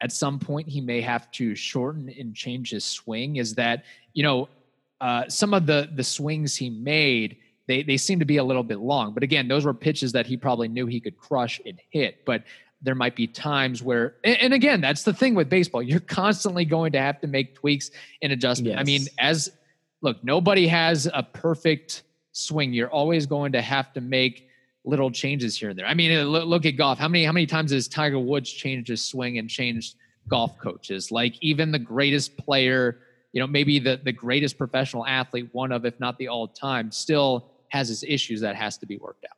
at 0.00 0.12
some 0.12 0.38
point 0.38 0.68
he 0.68 0.80
may 0.80 1.00
have 1.00 1.30
to 1.32 1.54
shorten 1.54 2.08
and 2.18 2.34
change 2.34 2.70
his 2.70 2.84
swing 2.84 3.36
is 3.36 3.54
that 3.54 3.84
you 4.14 4.22
know 4.22 4.48
uh, 5.00 5.28
some 5.28 5.54
of 5.54 5.66
the 5.66 5.90
the 5.94 6.04
swings 6.04 6.56
he 6.56 6.70
made 6.70 7.36
they 7.66 7.82
they 7.82 7.96
seem 7.96 8.18
to 8.18 8.24
be 8.24 8.38
a 8.38 8.44
little 8.44 8.62
bit 8.62 8.78
long 8.78 9.14
but 9.14 9.22
again 9.22 9.48
those 9.48 9.64
were 9.64 9.74
pitches 9.74 10.12
that 10.12 10.26
he 10.26 10.36
probably 10.36 10.68
knew 10.68 10.86
he 10.86 11.00
could 11.00 11.16
crush 11.16 11.60
and 11.66 11.80
hit 11.90 12.24
but 12.24 12.44
there 12.80 12.94
might 12.94 13.16
be 13.16 13.26
times 13.26 13.82
where 13.82 14.16
and, 14.24 14.36
and 14.38 14.54
again 14.54 14.80
that's 14.80 15.02
the 15.02 15.12
thing 15.12 15.34
with 15.34 15.48
baseball 15.48 15.82
you're 15.82 16.00
constantly 16.00 16.64
going 16.64 16.92
to 16.92 17.00
have 17.00 17.20
to 17.20 17.26
make 17.26 17.54
tweaks 17.54 17.90
and 18.22 18.32
adjustments 18.32 18.74
yes. 18.74 18.80
i 18.80 18.84
mean 18.84 19.06
as 19.18 19.50
look 20.00 20.22
nobody 20.24 20.66
has 20.66 21.08
a 21.12 21.22
perfect 21.22 22.02
swing 22.32 22.72
you're 22.72 22.90
always 22.90 23.26
going 23.26 23.52
to 23.52 23.60
have 23.60 23.92
to 23.92 24.00
make 24.00 24.48
little 24.88 25.10
changes 25.10 25.56
here 25.56 25.70
and 25.70 25.78
there. 25.78 25.86
I 25.86 25.94
mean, 25.94 26.18
uh, 26.18 26.24
look 26.24 26.66
at 26.66 26.72
golf. 26.72 26.98
How 26.98 27.08
many 27.08 27.24
how 27.24 27.32
many 27.32 27.46
times 27.46 27.70
has 27.72 27.86
Tiger 27.88 28.18
Woods 28.18 28.50
changed 28.50 28.88
his 28.88 29.04
swing 29.04 29.38
and 29.38 29.48
changed 29.48 29.96
golf 30.28 30.58
coaches? 30.58 31.12
Like 31.12 31.34
even 31.40 31.70
the 31.70 31.78
greatest 31.78 32.36
player, 32.36 33.00
you 33.38 33.44
know, 33.44 33.46
maybe 33.46 33.78
the 33.78 34.00
the 34.02 34.10
greatest 34.10 34.58
professional 34.58 35.06
athlete, 35.06 35.48
one 35.52 35.70
of 35.70 35.86
if 35.86 36.00
not 36.00 36.18
the 36.18 36.26
all 36.26 36.48
time, 36.48 36.90
still 36.90 37.52
has 37.68 37.86
his 37.86 38.02
issues 38.02 38.40
that 38.40 38.56
has 38.56 38.76
to 38.78 38.84
be 38.86 38.96
worked 38.96 39.24
out. 39.30 39.36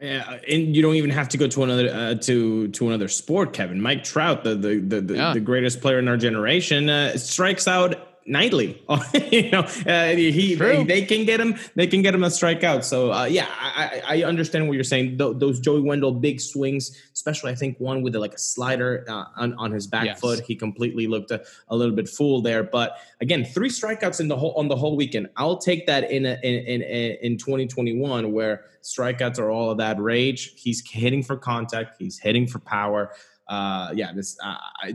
Yeah, 0.00 0.38
and 0.48 0.74
you 0.74 0.80
don't 0.80 0.94
even 0.94 1.10
have 1.10 1.28
to 1.28 1.36
go 1.36 1.46
to 1.46 1.62
another 1.64 1.90
uh, 1.92 2.14
to 2.14 2.68
to 2.68 2.88
another 2.88 3.08
sport, 3.08 3.52
Kevin. 3.52 3.78
Mike 3.78 4.04
Trout, 4.04 4.42
the 4.42 4.54
the 4.54 4.80
the, 4.80 5.00
the, 5.02 5.14
yeah. 5.14 5.32
the 5.34 5.40
greatest 5.40 5.82
player 5.82 5.98
in 5.98 6.08
our 6.08 6.16
generation, 6.16 6.88
uh, 6.88 7.18
strikes 7.18 7.68
out 7.68 8.15
nightly. 8.26 8.82
you 9.30 9.50
know, 9.50 9.60
uh, 9.60 10.08
he 10.08 10.54
they, 10.54 10.84
they, 10.84 11.02
can 11.02 11.24
get 11.24 11.40
him. 11.40 11.56
They 11.74 11.86
can 11.86 12.02
get 12.02 12.14
him 12.14 12.24
a 12.24 12.28
strikeout. 12.28 12.84
So 12.84 13.12
uh, 13.12 13.24
yeah, 13.24 13.46
I, 13.50 14.02
I 14.06 14.22
understand 14.24 14.66
what 14.66 14.74
you're 14.74 14.84
saying. 14.84 15.18
Th- 15.18 15.36
those 15.36 15.60
Joey 15.60 15.80
Wendle 15.80 16.12
big 16.12 16.40
swings, 16.40 17.00
especially 17.12 17.52
I 17.52 17.54
think 17.54 17.78
one 17.78 18.02
with 18.02 18.14
a, 18.16 18.20
like 18.20 18.34
a 18.34 18.38
slider 18.38 19.04
uh, 19.08 19.24
on 19.36 19.54
on 19.54 19.70
his 19.70 19.86
back 19.86 20.06
yes. 20.06 20.20
foot, 20.20 20.40
he 20.40 20.54
completely 20.54 21.06
looked 21.06 21.30
a, 21.30 21.44
a, 21.68 21.76
little 21.76 21.94
bit 21.94 22.08
fooled 22.08 22.44
there. 22.44 22.62
But 22.62 22.98
again, 23.20 23.44
three 23.44 23.70
strikeouts 23.70 24.20
in 24.20 24.28
the 24.28 24.36
whole 24.36 24.52
on 24.54 24.68
the 24.68 24.76
whole 24.76 24.96
weekend. 24.96 25.28
I'll 25.36 25.58
take 25.58 25.86
that 25.86 26.10
in 26.10 26.26
a, 26.26 26.38
in, 26.42 26.82
in 26.82 27.18
in 27.22 27.38
2021 27.38 28.32
where 28.32 28.64
strikeouts 28.82 29.38
are 29.38 29.50
all 29.50 29.70
of 29.70 29.78
that 29.78 30.00
rage. 30.00 30.52
He's 30.56 30.88
hitting 30.88 31.22
for 31.22 31.36
contact. 31.36 31.96
He's 31.98 32.18
hitting 32.18 32.46
for 32.46 32.58
power. 32.60 33.12
Uh, 33.48 33.92
yeah, 33.94 34.12
this 34.12 34.36
I 34.42 34.94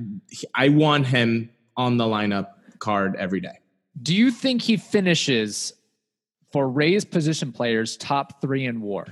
I 0.56 0.70
want 0.70 1.08
him 1.08 1.50
on 1.78 1.98
the 1.98 2.04
lineup 2.04 2.48
card 2.82 3.16
every 3.16 3.40
day. 3.40 3.60
Do 4.02 4.14
you 4.14 4.32
think 4.32 4.62
he 4.62 4.76
finishes 4.76 5.74
for 6.52 6.68
Rays 6.68 7.06
position 7.06 7.54
players 7.54 7.96
top 7.96 8.42
three 8.42 8.66
in 8.66 8.82
WAR? 8.82 9.08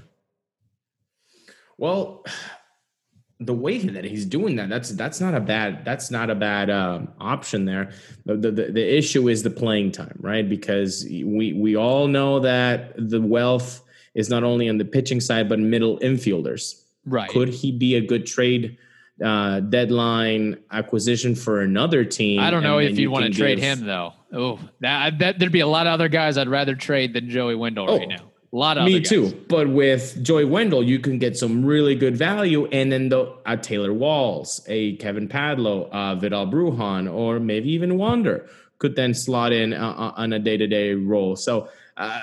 Well, 1.78 2.26
the 3.42 3.54
way 3.54 3.78
that 3.78 4.04
he's 4.04 4.26
doing 4.26 4.58
that, 4.58 4.68
that's 4.68 4.90
that's 4.90 5.22
not 5.22 5.34
a 5.34 5.40
bad 5.40 5.86
that's 5.86 6.12
not 6.12 6.30
a 6.30 6.36
bad 6.36 6.70
uh, 6.70 7.00
option 7.22 7.64
there. 7.64 7.92
The, 8.26 8.36
the 8.36 8.52
the 8.52 8.98
issue 8.98 9.30
is 9.30 9.44
the 9.44 9.50
playing 9.50 9.94
time, 9.94 10.18
right? 10.20 10.48
Because 10.48 11.06
we 11.06 11.54
we 11.54 11.78
all 11.78 12.08
know 12.08 12.42
that 12.42 12.94
the 12.98 13.22
wealth 13.22 13.82
is 14.14 14.30
not 14.30 14.44
only 14.44 14.68
on 14.68 14.78
the 14.78 14.84
pitching 14.86 15.22
side 15.22 15.48
but 15.48 15.60
middle 15.60 15.98
infielders. 16.00 16.84
Right? 17.06 17.30
Could 17.30 17.50
he 17.50 17.72
be 17.72 17.96
a 17.96 18.02
good 18.02 18.26
trade? 18.26 18.78
Uh, 19.24 19.60
deadline 19.60 20.58
acquisition 20.72 21.36
for 21.36 21.62
another 21.62 22.06
team. 22.06 22.40
I 22.40 22.50
don't 22.50 22.64
know 22.64 22.80
if 22.80 22.98
you 22.98 23.12
want 23.12 23.26
to 23.26 23.32
trade 23.32 23.60
give, 23.60 23.80
him 23.80 23.86
though. 23.86 24.14
Oh, 24.32 24.60
that, 24.80 25.20
that 25.20 25.40
there'd 25.40 25.52
be 25.52 25.60
a 25.60 25.68
lot 25.68 25.88
of 25.88 25.94
other 25.94 26.08
guys 26.08 26.38
I'd 26.38 26.48
rather 26.48 26.74
trade 26.74 27.14
than 27.14 27.30
Joey 27.30 27.56
Wendle 27.56 27.90
oh, 27.90 27.98
right 27.98 28.08
now. 28.08 28.32
A 28.52 28.56
lot 28.56 28.78
of 28.78 28.86
me 28.86 29.02
too. 29.02 29.38
But 29.50 29.70
with 29.70 30.24
Joey 30.24 30.46
Wendle, 30.46 30.84
you 30.84 31.00
can 31.00 31.20
get 31.20 31.38
some 31.38 31.66
really 31.66 31.96
good 31.96 32.16
value, 32.16 32.68
and 32.68 32.92
then 32.92 33.10
the 33.10 33.36
uh, 33.46 33.58
Taylor 33.58 33.94
Walls, 33.94 34.62
a 34.68 34.96
Kevin 34.96 35.28
Padlo, 35.28 35.90
uh, 35.92 36.16
Vidal 36.16 36.48
Brujan, 36.48 37.14
or 37.14 37.40
maybe 37.40 37.70
even 37.72 37.98
Wander 37.98 38.48
could 38.78 38.96
then 38.96 39.14
slot 39.14 39.52
in 39.52 39.74
uh, 39.74 39.90
uh 39.90 40.14
on 40.16 40.32
a 40.34 40.40
day 40.40 40.58
to 40.58 40.68
day 40.68 40.94
role. 40.94 41.36
So. 41.36 41.70
Uh, 41.98 42.22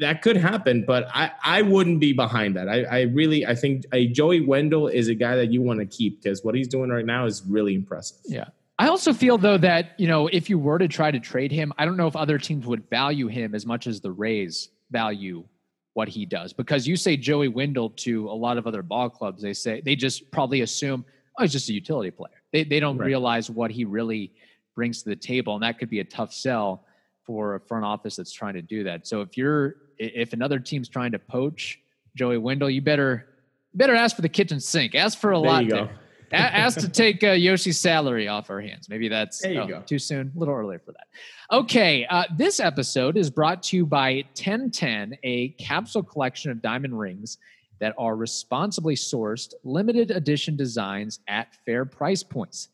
that 0.00 0.22
could 0.22 0.36
happen, 0.36 0.84
but 0.86 1.08
I, 1.14 1.30
I 1.42 1.62
wouldn't 1.62 2.00
be 2.00 2.12
behind 2.12 2.56
that. 2.56 2.68
I, 2.68 2.82
I 2.84 3.00
really 3.02 3.46
I 3.46 3.54
think 3.54 3.84
a 3.92 4.06
Joey 4.08 4.40
Wendle 4.40 4.88
is 4.88 5.08
a 5.08 5.14
guy 5.14 5.36
that 5.36 5.52
you 5.52 5.62
want 5.62 5.80
to 5.80 5.86
keep 5.86 6.22
because 6.22 6.42
what 6.44 6.54
he's 6.54 6.68
doing 6.68 6.90
right 6.90 7.06
now 7.06 7.26
is 7.26 7.42
really 7.46 7.74
impressive. 7.74 8.18
Yeah. 8.24 8.46
I 8.78 8.88
also 8.88 9.12
feel 9.12 9.36
though 9.36 9.58
that, 9.58 9.90
you 9.98 10.08
know, 10.08 10.28
if 10.28 10.48
you 10.48 10.58
were 10.58 10.78
to 10.78 10.88
try 10.88 11.10
to 11.10 11.20
trade 11.20 11.52
him, 11.52 11.72
I 11.78 11.84
don't 11.84 11.98
know 11.98 12.06
if 12.06 12.16
other 12.16 12.38
teams 12.38 12.66
would 12.66 12.88
value 12.88 13.28
him 13.28 13.54
as 13.54 13.66
much 13.66 13.86
as 13.86 14.00
the 14.00 14.10
Rays 14.10 14.70
value 14.90 15.44
what 15.92 16.08
he 16.08 16.24
does. 16.24 16.52
Because 16.52 16.86
you 16.86 16.96
say 16.96 17.16
Joey 17.16 17.48
Wendle 17.48 17.90
to 17.90 18.30
a 18.30 18.32
lot 18.32 18.56
of 18.56 18.66
other 18.66 18.82
ball 18.82 19.10
clubs, 19.10 19.42
they 19.42 19.52
say 19.52 19.82
they 19.84 19.96
just 19.96 20.30
probably 20.30 20.62
assume, 20.62 21.04
oh, 21.38 21.42
he's 21.42 21.52
just 21.52 21.68
a 21.68 21.74
utility 21.74 22.10
player. 22.10 22.42
They 22.52 22.64
they 22.64 22.80
don't 22.80 22.96
right. 22.96 23.06
realize 23.06 23.50
what 23.50 23.70
he 23.70 23.84
really 23.84 24.32
brings 24.74 25.02
to 25.02 25.10
the 25.10 25.16
table. 25.16 25.54
And 25.54 25.62
that 25.62 25.78
could 25.78 25.90
be 25.90 26.00
a 26.00 26.04
tough 26.04 26.32
sell 26.32 26.86
for 27.26 27.56
a 27.56 27.60
front 27.60 27.84
office 27.84 28.16
that's 28.16 28.32
trying 28.32 28.54
to 28.54 28.62
do 28.62 28.84
that. 28.84 29.06
So 29.06 29.20
if 29.20 29.36
you're 29.36 29.76
if 30.00 30.32
another 30.32 30.58
team's 30.58 30.88
trying 30.88 31.12
to 31.12 31.18
poach 31.18 31.78
Joey 32.16 32.38
Wendle, 32.38 32.70
you 32.70 32.82
better 32.82 33.26
better 33.74 33.94
ask 33.94 34.16
for 34.16 34.22
the 34.22 34.28
kitchen 34.28 34.58
sink. 34.58 34.94
Ask 34.94 35.18
for 35.18 35.32
a 35.32 35.40
there 35.40 35.50
lot. 35.50 35.68
There. 35.68 35.90
ask 36.32 36.78
to 36.80 36.88
take 36.88 37.22
uh, 37.22 37.32
Yoshi's 37.32 37.78
salary 37.78 38.28
off 38.28 38.50
our 38.50 38.60
hands. 38.60 38.88
Maybe 38.88 39.08
that's 39.08 39.44
oh, 39.44 39.82
too 39.86 39.98
soon. 39.98 40.32
A 40.34 40.38
little 40.38 40.54
early 40.54 40.78
for 40.78 40.92
that. 40.92 41.06
Okay, 41.52 42.06
uh, 42.06 42.24
this 42.36 42.60
episode 42.60 43.16
is 43.16 43.30
brought 43.30 43.62
to 43.64 43.76
you 43.76 43.86
by 43.86 44.24
1010, 44.36 45.18
a 45.22 45.48
capsule 45.50 46.02
collection 46.02 46.50
of 46.50 46.62
diamond 46.62 46.98
rings 46.98 47.38
that 47.80 47.94
are 47.98 48.14
responsibly 48.14 48.94
sourced, 48.94 49.54
limited 49.64 50.10
edition 50.10 50.54
designs 50.54 51.20
at 51.28 51.54
fair 51.66 51.84
price 51.84 52.22
points. 52.22 52.68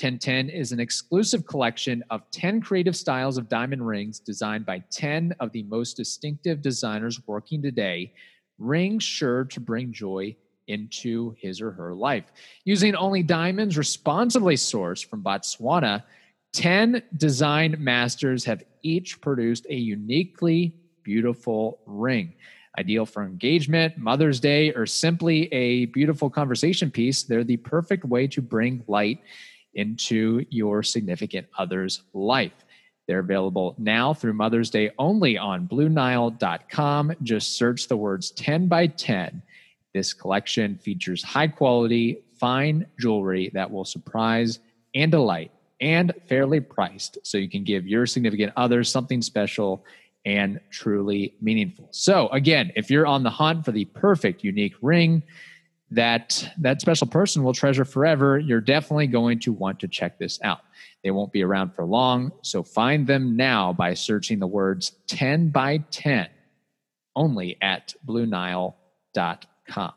1010 0.00 0.48
is 0.48 0.72
an 0.72 0.80
exclusive 0.80 1.46
collection 1.46 2.02
of 2.10 2.28
10 2.30 2.60
creative 2.62 2.96
styles 2.96 3.36
of 3.36 3.48
diamond 3.48 3.86
rings 3.86 4.18
designed 4.18 4.64
by 4.64 4.82
10 4.90 5.34
of 5.38 5.52
the 5.52 5.62
most 5.64 5.96
distinctive 5.96 6.62
designers 6.62 7.20
working 7.26 7.60
today, 7.60 8.12
rings 8.58 9.04
sure 9.04 9.44
to 9.44 9.60
bring 9.60 9.92
joy 9.92 10.34
into 10.66 11.34
his 11.38 11.60
or 11.60 11.70
her 11.72 11.94
life. 11.94 12.24
Using 12.64 12.96
only 12.96 13.22
diamonds 13.22 13.76
responsibly 13.76 14.54
sourced 14.54 15.04
from 15.04 15.22
Botswana, 15.22 16.02
10 16.54 17.02
design 17.16 17.76
masters 17.78 18.44
have 18.44 18.62
each 18.82 19.20
produced 19.20 19.66
a 19.68 19.74
uniquely 19.74 20.74
beautiful 21.02 21.80
ring. 21.86 22.34
Ideal 22.78 23.04
for 23.04 23.24
engagement, 23.24 23.98
Mother's 23.98 24.40
Day, 24.40 24.72
or 24.72 24.86
simply 24.86 25.52
a 25.52 25.86
beautiful 25.86 26.30
conversation 26.30 26.90
piece, 26.90 27.22
they're 27.22 27.44
the 27.44 27.58
perfect 27.58 28.06
way 28.06 28.26
to 28.28 28.40
bring 28.40 28.82
light 28.88 29.20
into 29.74 30.44
your 30.50 30.82
significant 30.82 31.46
other's 31.58 32.02
life. 32.12 32.64
They're 33.06 33.18
available 33.18 33.74
now 33.78 34.14
through 34.14 34.34
Mother's 34.34 34.70
Day 34.70 34.90
only 34.98 35.36
on 35.36 35.66
BlueNile.com. 35.66 37.12
Just 37.22 37.56
search 37.56 37.88
the 37.88 37.96
words 37.96 38.30
10 38.32 38.68
by 38.68 38.86
10. 38.86 39.42
This 39.92 40.12
collection 40.12 40.76
features 40.78 41.22
high 41.22 41.48
quality, 41.48 42.22
fine 42.38 42.86
jewelry 42.98 43.50
that 43.54 43.70
will 43.70 43.84
surprise 43.84 44.60
and 44.94 45.10
delight 45.10 45.50
and 45.80 46.12
fairly 46.28 46.60
priced 46.60 47.18
so 47.24 47.38
you 47.38 47.48
can 47.48 47.64
give 47.64 47.86
your 47.86 48.06
significant 48.06 48.52
other 48.56 48.84
something 48.84 49.20
special 49.20 49.84
and 50.24 50.60
truly 50.70 51.34
meaningful. 51.40 51.88
So, 51.90 52.28
again, 52.28 52.72
if 52.76 52.90
you're 52.90 53.06
on 53.06 53.24
the 53.24 53.30
hunt 53.30 53.64
for 53.64 53.72
the 53.72 53.84
perfect 53.86 54.44
unique 54.44 54.74
ring, 54.80 55.22
that 55.94 56.48
that 56.58 56.80
special 56.80 57.06
person 57.06 57.42
will 57.42 57.52
treasure 57.52 57.84
forever, 57.84 58.38
you're 58.38 58.60
definitely 58.60 59.06
going 59.06 59.38
to 59.40 59.52
want 59.52 59.80
to 59.80 59.88
check 59.88 60.18
this 60.18 60.40
out. 60.42 60.60
They 61.02 61.10
won't 61.10 61.32
be 61.32 61.42
around 61.42 61.74
for 61.74 61.84
long, 61.84 62.32
so 62.42 62.62
find 62.62 63.06
them 63.06 63.36
now 63.36 63.72
by 63.72 63.94
searching 63.94 64.38
the 64.38 64.46
words 64.46 64.92
10 65.08 65.50
by 65.50 65.78
10 65.90 66.28
only 67.14 67.58
at 67.60 67.94
bluenile.com. 68.06 69.92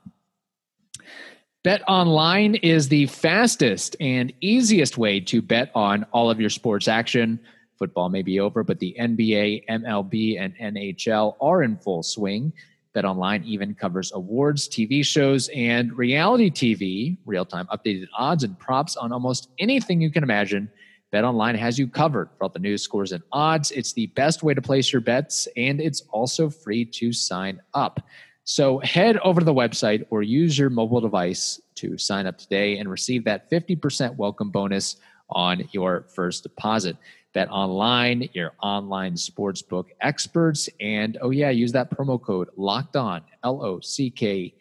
BetOnline 1.66 2.60
is 2.62 2.90
the 2.90 3.08
fastest 3.08 3.96
and 4.00 4.32
easiest 4.40 4.98
way 4.98 5.20
to 5.20 5.42
bet 5.42 5.72
on 5.74 6.06
all 6.12 6.30
of 6.30 6.40
your 6.40 6.52
sports 6.52 6.88
action. 6.88 7.40
Football 7.80 8.10
may 8.10 8.22
be 8.22 8.40
over, 8.40 8.64
but 8.64 8.80
the 8.80 8.96
NBA, 9.00 9.66
MLB, 9.68 10.40
and 10.40 10.56
NHL 10.58 11.36
are 11.42 11.64
in 11.64 11.78
full 11.78 12.04
swing. 12.04 12.54
BetOnline 12.96 13.44
even 13.44 13.75
covers 13.75 14.12
awards, 14.14 14.70
TV 14.70 15.06
shows, 15.06 15.50
and 15.54 15.96
reality 15.98 16.50
TV, 16.50 17.18
real 17.25 17.46
time 17.46 17.68
updated 17.68 18.08
odds 18.18 18.44
and 18.44 18.58
props 18.58 18.96
on 18.96 19.12
almost 19.12 19.50
anything 19.60 20.00
you 20.00 20.10
can 20.10 20.24
imagine. 20.24 20.70
BetOnline 21.14 21.58
has 21.58 21.78
you 21.78 21.88
covered 21.88 22.30
for 22.38 22.46
all 22.46 22.50
the 22.50 22.60
news, 22.60 22.82
scores, 22.82 23.12
and 23.12 23.24
odds. 23.32 23.72
It's 23.72 23.94
the 23.94 24.08
best 24.08 24.44
way 24.44 24.54
to 24.54 24.62
place 24.62 24.92
your 24.92 25.02
bets, 25.02 25.48
and 25.58 25.82
it's 25.82 26.02
also 26.10 26.50
free 26.50 26.86
to 26.86 27.12
sign 27.12 27.62
up. 27.74 28.00
So 28.46 28.80
head 28.80 29.18
over 29.18 29.42
to 29.42 29.46
the 29.46 29.54
website 29.54 30.06
or 30.10 30.22
use 30.22 30.58
your 30.58 30.70
mobile 30.70 31.02
device 31.02 31.60
to 31.75 31.98
sign 31.98 32.28
up 32.28 32.38
today 32.38 32.78
and 32.78 32.90
receive 32.90 33.24
that 33.25 33.50
50% 33.50 34.16
welcome 34.16 34.52
bonus 34.52 34.98
on 35.30 35.68
your 35.72 36.06
first 36.14 36.44
deposit. 36.44 36.96
BetOnline, 37.36 38.30
your 38.34 38.54
online 38.62 39.13
sportsbook 39.13 39.88
experts. 40.01 40.70
And 40.80 41.18
oh, 41.22 41.32
yeah, 41.32 41.50
use 41.50 41.74
that 41.74 41.92
promo 41.92 42.22
code 42.22 42.50
locked 42.56 42.96
on, 42.96 43.22
L 43.44 43.63
O 43.63 43.80
C 43.82 44.10
K 44.10 44.54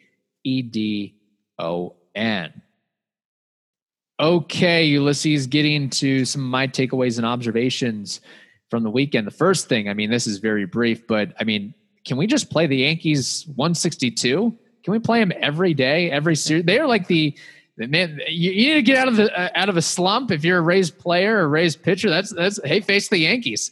E 0.43 0.61
D 0.61 1.15
O 1.57 1.95
N. 2.13 2.61
Okay, 4.19 4.85
Ulysses, 4.85 5.47
getting 5.47 5.89
to 5.89 6.23
some 6.23 6.41
of 6.41 6.47
my 6.47 6.67
takeaways 6.67 7.17
and 7.17 7.25
observations 7.25 8.21
from 8.69 8.83
the 8.83 8.89
weekend. 8.89 9.27
The 9.27 9.31
first 9.31 9.67
thing, 9.67 9.89
I 9.89 9.93
mean, 9.93 10.09
this 10.09 10.25
is 10.25 10.37
very 10.37 10.65
brief, 10.65 11.05
but 11.05 11.33
I 11.39 11.43
mean, 11.43 11.73
can 12.05 12.17
we 12.17 12.27
just 12.27 12.49
play 12.49 12.67
the 12.67 12.77
Yankees 12.77 13.45
162? 13.55 14.57
Can 14.83 14.91
we 14.91 14.99
play 14.99 15.19
them 15.19 15.33
every 15.41 15.73
day, 15.73 16.11
every 16.11 16.35
series? 16.35 16.65
They 16.65 16.79
are 16.79 16.87
like 16.87 17.07
the 17.07 17.35
man, 17.77 18.19
you, 18.27 18.51
you, 18.51 18.67
need 18.67 18.73
to 18.75 18.81
get 18.81 18.97
out 18.97 19.07
of 19.07 19.15
the 19.15 19.37
uh, 19.37 19.49
out 19.55 19.69
of 19.69 19.77
a 19.77 19.81
slump 19.81 20.31
if 20.31 20.43
you're 20.43 20.59
a 20.59 20.61
raised 20.61 20.97
player 20.97 21.37
or 21.37 21.49
raised 21.49 21.83
pitcher. 21.83 22.09
That's 22.09 22.33
that's 22.33 22.59
hey, 22.63 22.81
face 22.81 23.09
the 23.09 23.17
Yankees 23.17 23.71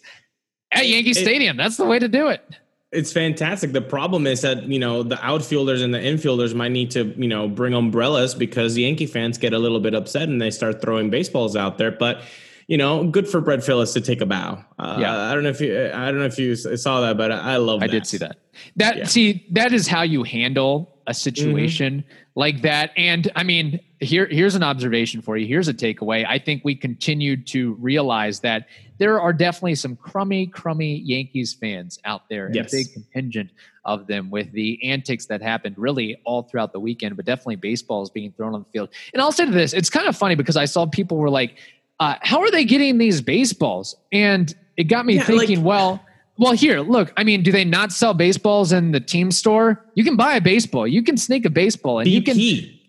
at 0.72 0.88
Yankee 0.88 1.12
it, 1.12 1.17
Stadium. 1.17 1.57
That's 1.57 1.77
the 1.77 1.86
way 1.86 2.00
to 2.00 2.07
do 2.07 2.27
it. 2.27 2.43
It's 2.91 3.12
fantastic. 3.12 3.72
The 3.72 3.81
problem 3.81 4.27
is 4.27 4.41
that 4.41 4.63
you 4.63 4.79
know 4.79 5.03
the 5.03 5.24
outfielders 5.24 5.81
and 5.81 5.93
the 5.93 6.00
infielders 6.00 6.53
might 6.53 6.72
need 6.72 6.91
to 6.91 7.13
you 7.17 7.27
know 7.27 7.48
bring 7.48 7.74
umbrellas 7.74 8.36
because 8.36 8.75
the 8.75 8.83
Yankee 8.83 9.07
fans 9.07 9.38
get 9.38 9.53
a 9.53 9.60
little 9.60 9.79
bit 9.79 9.93
upset 9.93 10.29
and 10.29 10.41
they 10.41 10.51
start 10.51 10.81
throwing 10.81 11.10
baseballs 11.10 11.55
out 11.55 11.77
there. 11.77 11.91
But 11.91 12.22
you 12.67 12.77
know, 12.77 13.05
good 13.05 13.27
for 13.27 13.41
Brett 13.41 13.63
Phillips 13.63 13.93
to 13.93 14.01
take 14.01 14.22
a 14.22 14.25
bow. 14.25 14.63
Uh, 14.79 14.98
yeah, 15.00 15.15
I 15.29 15.33
don't 15.33 15.43
know 15.43 15.50
if 15.50 15.60
you, 15.60 15.91
I 15.93 16.05
don't 16.05 16.19
know 16.19 16.25
if 16.25 16.39
you 16.39 16.55
saw 16.55 17.01
that, 17.01 17.17
but 17.17 17.31
I, 17.31 17.57
love. 17.57 17.83
I 17.83 17.88
did 17.88 18.07
see 18.07 18.17
that. 18.17 18.38
That 18.77 18.98
yeah. 18.98 19.03
see, 19.05 19.45
that 19.51 19.74
is 19.74 19.88
how 19.88 20.03
you 20.03 20.24
handle 20.24 21.01
a 21.07 21.13
situation 21.13 22.00
mm-hmm. 22.00 22.39
like 22.39 22.62
that. 22.62 22.91
And 22.95 23.31
I 23.36 23.43
mean, 23.43 23.79
here, 24.03 24.27
here's 24.27 24.55
an 24.55 24.63
observation 24.63 25.22
for 25.22 25.38
you. 25.38 25.48
Here's 25.48 25.67
a 25.67 25.74
takeaway. 25.74 26.25
I 26.27 26.39
think 26.39 26.63
we 26.63 26.75
continued 26.75 27.48
to 27.48 27.74
realize 27.75 28.39
that 28.41 28.67
there 28.98 29.19
are 29.19 29.33
definitely 29.33 29.75
some 29.75 29.95
crummy, 29.95 30.48
crummy 30.48 30.98
Yankees 30.98 31.53
fans 31.53 32.00
out 32.05 32.29
there, 32.29 32.50
yes. 32.53 32.74
a 32.74 32.77
big 32.77 32.93
contingent 32.93 33.50
of 33.86 34.07
them 34.07 34.29
with 34.29 34.51
the 34.51 34.79
antics 34.83 35.25
that 35.25 35.41
happened 35.41 35.75
really 35.77 36.17
all 36.24 36.43
throughout 36.43 36.72
the 36.72 36.79
weekend, 36.79 37.15
but 37.15 37.25
definitely 37.25 37.55
baseballs 37.55 38.10
being 38.10 38.31
thrown 38.31 38.53
on 38.53 38.62
the 38.62 38.69
field. 38.72 38.89
And 39.13 39.22
I'll 39.22 39.31
say 39.31 39.45
to 39.45 39.51
this, 39.51 39.74
it's 39.74 39.89
kind 39.89 40.07
of 40.07 40.15
funny 40.15 40.36
because 40.36 40.55
I 40.55 40.65
saw 40.65 40.86
people 40.86 41.17
were 41.17 41.29
like, 41.29 41.57
uh, 42.00 42.15
how 42.22 42.39
are 42.39 42.51
they 42.51 42.65
getting 42.65 42.98
these 42.98 43.22
baseballs? 43.22 43.95
And 44.12 44.53
it 44.77 44.86
got 44.86 45.05
me 45.05 45.15
yeah, 45.15 45.24
thinking, 45.24 45.57
like, 45.60 45.65
well, 45.65 46.05
well, 46.38 46.53
here, 46.53 46.79
look. 46.79 47.13
I 47.15 47.24
mean, 47.24 47.43
do 47.43 47.51
they 47.51 47.63
not 47.63 47.91
sell 47.91 48.13
baseballs 48.13 48.72
in 48.72 48.91
the 48.91 49.00
team 49.00 49.31
store? 49.31 49.86
You 49.93 50.03
can 50.03 50.15
buy 50.15 50.36
a 50.36 50.41
baseball. 50.41 50.88
You 50.88 51.03
can 51.03 51.15
sneak 51.15 51.45
a 51.45 51.50
baseball, 51.50 52.00
and 52.00 52.07
BP. 52.07 52.12
you 52.12 52.22
can. 52.24 52.79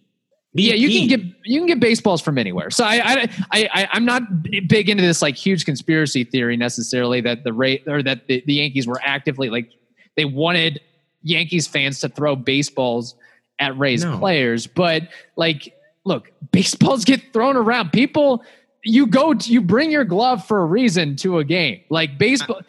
Yeah, 0.56 0.74
you 0.74 0.88
can 0.88 1.08
get 1.08 1.20
you 1.44 1.60
can 1.60 1.66
get 1.66 1.80
baseballs 1.80 2.22
from 2.22 2.38
anywhere. 2.38 2.70
So 2.70 2.84
I 2.84 3.28
I, 3.50 3.68
I 3.72 3.88
I'm 3.92 4.04
not 4.04 4.22
big 4.42 4.88
into 4.88 5.02
this 5.02 5.20
like 5.20 5.34
huge 5.34 5.64
conspiracy 5.64 6.22
theory 6.22 6.56
necessarily 6.56 7.20
that 7.22 7.42
the 7.42 7.52
rate 7.52 7.82
or 7.88 8.02
that 8.04 8.28
the, 8.28 8.42
the 8.46 8.54
Yankees 8.54 8.86
were 8.86 9.00
actively 9.02 9.50
like 9.50 9.72
they 10.16 10.24
wanted 10.24 10.80
Yankees 11.22 11.66
fans 11.66 11.98
to 12.00 12.08
throw 12.08 12.36
baseballs 12.36 13.16
at 13.58 13.76
Rays 13.76 14.04
no. 14.04 14.16
players, 14.18 14.68
but 14.68 15.08
like 15.34 15.74
look, 16.04 16.30
baseballs 16.52 17.04
get 17.04 17.32
thrown 17.32 17.56
around. 17.56 17.90
People 17.90 18.44
you 18.84 19.06
go 19.06 19.34
to, 19.34 19.52
you 19.52 19.60
bring 19.60 19.90
your 19.90 20.04
glove 20.04 20.46
for 20.46 20.60
a 20.60 20.64
reason 20.64 21.16
to 21.16 21.38
a 21.38 21.44
game. 21.44 21.80
Like 21.90 22.16
baseball 22.16 22.60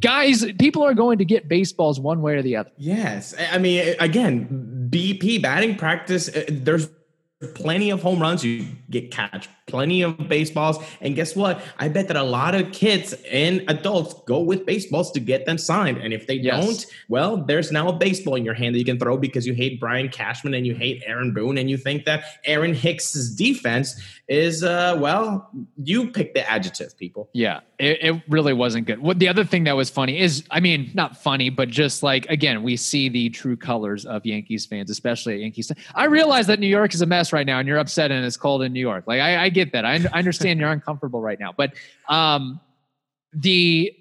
guys, 0.00 0.44
people 0.60 0.84
are 0.84 0.94
going 0.94 1.18
to 1.18 1.24
get 1.24 1.48
baseballs 1.48 1.98
one 1.98 2.22
way 2.22 2.34
or 2.34 2.42
the 2.42 2.54
other. 2.54 2.70
Yes. 2.76 3.34
I 3.50 3.58
mean 3.58 3.96
again, 3.98 4.88
BP 4.92 5.42
batting 5.42 5.74
practice 5.74 6.28
uh, 6.28 6.44
there's 6.48 6.88
plenty 7.48 7.90
of 7.90 8.02
home 8.02 8.20
runs. 8.20 8.44
You 8.44 8.66
get 8.90 9.10
catch 9.10 9.48
plenty 9.66 10.02
of 10.02 10.28
baseballs. 10.28 10.78
And 11.00 11.14
guess 11.14 11.36
what? 11.36 11.62
I 11.78 11.88
bet 11.88 12.08
that 12.08 12.16
a 12.16 12.22
lot 12.22 12.54
of 12.54 12.72
kids 12.72 13.14
and 13.30 13.64
adults 13.68 14.14
go 14.26 14.40
with 14.40 14.66
baseballs 14.66 15.10
to 15.12 15.20
get 15.20 15.46
them 15.46 15.58
signed. 15.58 15.98
And 15.98 16.12
if 16.12 16.26
they 16.26 16.34
yes. 16.34 16.64
don't, 16.64 16.86
well, 17.08 17.36
there's 17.36 17.72
now 17.72 17.88
a 17.88 17.92
baseball 17.92 18.34
in 18.34 18.44
your 18.44 18.54
hand 18.54 18.74
that 18.74 18.78
you 18.78 18.84
can 18.84 18.98
throw 18.98 19.16
because 19.16 19.46
you 19.46 19.54
hate 19.54 19.80
Brian 19.80 20.08
Cashman 20.08 20.54
and 20.54 20.66
you 20.66 20.74
hate 20.74 21.02
Aaron 21.06 21.32
Boone 21.32 21.58
and 21.58 21.70
you 21.70 21.76
think 21.76 22.04
that 22.04 22.24
Aaron 22.44 22.74
Hicks's 22.74 23.34
defense 23.34 24.00
is 24.28 24.62
uh 24.64 24.96
well, 24.98 25.50
you 25.82 26.10
pick 26.10 26.34
the 26.34 26.48
adjective, 26.48 26.96
people. 26.96 27.28
Yeah, 27.32 27.60
it, 27.78 27.98
it 28.00 28.22
really 28.28 28.52
wasn't 28.52 28.86
good. 28.86 29.00
What 29.00 29.18
the 29.18 29.28
other 29.28 29.44
thing 29.44 29.64
that 29.64 29.76
was 29.76 29.90
funny 29.90 30.20
is, 30.20 30.44
I 30.50 30.60
mean, 30.60 30.90
not 30.94 31.16
funny, 31.16 31.50
but 31.50 31.68
just 31.68 32.02
like 32.02 32.26
again, 32.26 32.62
we 32.62 32.76
see 32.76 33.08
the 33.08 33.28
true 33.30 33.56
colors 33.56 34.06
of 34.06 34.24
Yankees 34.24 34.64
fans, 34.64 34.90
especially 34.90 35.34
at 35.34 35.40
Yankees. 35.40 35.70
I 35.94 36.04
realize 36.04 36.46
that 36.46 36.60
New 36.60 36.66
York 36.66 36.94
is 36.94 37.02
a 37.02 37.06
mess 37.06 37.32
right 37.32 37.46
now, 37.46 37.58
and 37.58 37.68
you're 37.68 37.78
upset 37.78 38.10
and 38.10 38.24
it's 38.24 38.36
cold 38.36 38.62
in 38.62 38.72
New 38.72 38.80
York. 38.80 39.04
Like 39.06 39.20
I, 39.20 39.44
I 39.44 39.48
get 39.52 39.62
get 39.64 39.72
that. 39.72 39.84
I, 39.84 39.94
I 40.12 40.18
understand 40.18 40.60
you're 40.60 40.70
uncomfortable 40.70 41.20
right 41.20 41.38
now, 41.38 41.52
but 41.56 41.74
um, 42.08 42.60
the 43.32 43.94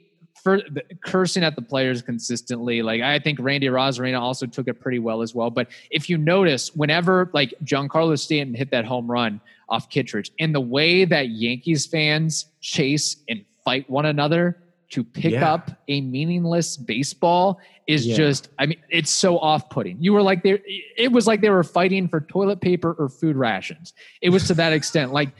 for 0.43 0.58
the, 0.58 0.84
cursing 1.03 1.43
at 1.43 1.55
the 1.55 1.62
players 1.62 2.01
consistently. 2.01 2.81
Like 2.81 3.01
I 3.01 3.20
think 3.20 3.39
Randy 3.39 3.67
Arozarena 3.67 4.20
also 4.20 4.46
took 4.48 4.67
it 4.67 4.75
pretty 4.75 5.00
well 5.00 5.22
as 5.22 5.36
well. 5.36 5.50
But 5.50 5.67
if 5.91 6.10
you 6.10 6.17
notice, 6.17 6.75
whenever 6.75 7.29
like 7.34 7.53
Giancarlo 7.63 8.17
Stanton 8.17 8.55
hit 8.55 8.72
that 8.72 8.86
home 8.86 9.10
run 9.10 9.39
off 9.70 9.89
Kittredge, 9.89 10.31
and 10.39 10.53
the 10.53 10.62
way 10.62 11.05
that 11.05 11.29
Yankees 11.29 11.86
fans 11.86 12.48
chase 12.60 13.17
and 13.29 13.46
fight 13.63 13.89
one 13.89 14.08
another 14.08 14.58
to 14.89 15.03
pick 15.03 15.34
yeah. 15.34 15.53
up 15.53 15.72
a 15.88 16.01
meaningless 16.01 16.75
baseball 16.75 17.60
is 17.91 18.05
yeah. 18.05 18.15
just 18.15 18.50
I 18.60 18.65
mean 18.65 18.79
it's 18.89 19.12
so 19.12 19.38
off-putting. 19.39 20.01
You 20.01 20.13
were 20.13 20.21
like 20.21 20.43
they 20.43 20.62
it 20.98 21.12
was 21.12 21.27
like 21.27 21.41
they 21.41 21.50
were 21.50 21.63
fighting 21.63 22.07
for 22.07 22.21
toilet 22.21 22.62
paper 22.62 22.93
or 22.93 23.10
food 23.10 23.36
rations. 23.36 23.93
It 24.21 24.29
was 24.29 24.48
to 24.48 24.53
that 24.55 24.74
extent. 24.74 25.12
Like 25.13 25.33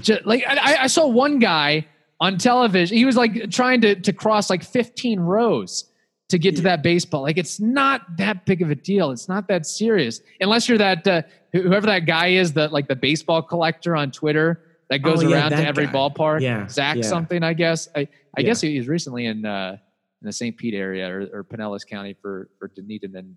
just, 0.00 0.26
like 0.26 0.44
I, 0.46 0.82
I 0.82 0.86
saw 0.86 1.06
one 1.06 1.38
guy 1.38 1.86
on 2.20 2.38
television. 2.38 2.96
He 2.96 3.04
was 3.04 3.16
like 3.16 3.50
trying 3.50 3.80
to 3.82 3.94
to 3.94 4.12
cross 4.12 4.50
like 4.50 4.62
15 4.62 5.20
rows 5.20 5.84
to 6.28 6.38
get 6.38 6.56
to 6.56 6.62
that 6.62 6.82
baseball. 6.82 7.22
Like 7.22 7.36
it's 7.36 7.60
not 7.60 8.16
that 8.16 8.46
big 8.46 8.62
of 8.62 8.70
a 8.70 8.74
deal. 8.74 9.10
It's 9.10 9.28
not 9.28 9.48
that 9.48 9.66
serious 9.66 10.20
unless 10.40 10.68
you're 10.68 10.78
that 10.78 11.06
uh, 11.06 11.22
whoever 11.52 11.86
that 11.86 12.06
guy 12.06 12.28
is, 12.28 12.52
the 12.52 12.68
like 12.68 12.88
the 12.88 12.96
baseball 12.96 13.42
collector 13.42 13.94
on 13.94 14.10
Twitter 14.10 14.62
that 14.88 14.98
goes 14.98 15.22
oh, 15.24 15.28
yeah, 15.28 15.36
around 15.36 15.50
to 15.50 15.66
every 15.66 15.86
guy. 15.86 15.92
ballpark. 15.92 16.40
Yeah, 16.40 16.68
Zach 16.68 16.96
yeah. 16.96 17.02
something. 17.02 17.42
I 17.42 17.52
guess. 17.52 17.88
I 17.94 18.00
I 18.00 18.40
yeah. 18.40 18.46
guess 18.46 18.60
he 18.60 18.78
was 18.78 18.88
recently 18.88 19.26
in 19.26 19.44
uh, 19.44 19.76
in 20.22 20.26
the 20.26 20.32
St. 20.32 20.56
Pete 20.56 20.74
area 20.74 21.10
or, 21.12 21.28
or 21.32 21.44
Pinellas 21.44 21.86
County 21.86 22.14
for 22.20 22.48
for 22.58 22.68
Dunedin 22.68 23.16
and 23.16 23.36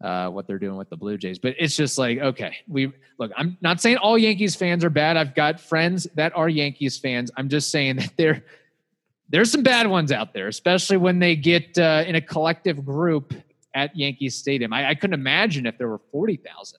uh, 0.00 0.28
what 0.28 0.46
they're 0.46 0.58
doing 0.58 0.76
with 0.76 0.90
the 0.90 0.96
Blue 0.96 1.16
Jays. 1.16 1.38
But 1.38 1.54
it's 1.58 1.76
just 1.76 1.98
like, 1.98 2.18
okay, 2.18 2.56
we 2.68 2.92
look, 3.18 3.32
I'm 3.36 3.56
not 3.60 3.80
saying 3.80 3.96
all 3.98 4.18
Yankees 4.18 4.54
fans 4.54 4.84
are 4.84 4.90
bad. 4.90 5.16
I've 5.16 5.34
got 5.34 5.60
friends 5.60 6.06
that 6.14 6.36
are 6.36 6.48
Yankees 6.48 6.98
fans. 6.98 7.30
I'm 7.36 7.48
just 7.48 7.70
saying 7.70 7.96
that 7.96 8.12
there, 8.16 8.44
there's 9.28 9.50
some 9.50 9.62
bad 9.62 9.86
ones 9.86 10.12
out 10.12 10.34
there, 10.34 10.48
especially 10.48 10.96
when 10.96 11.18
they 11.18 11.36
get 11.36 11.78
uh, 11.78 12.04
in 12.06 12.14
a 12.14 12.20
collective 12.20 12.84
group 12.84 13.34
at 13.74 13.96
Yankee 13.96 14.30
Stadium. 14.30 14.72
I, 14.72 14.90
I 14.90 14.94
couldn't 14.94 15.14
imagine 15.14 15.66
if 15.66 15.78
there 15.78 15.88
were 15.88 16.00
40,000 16.12 16.78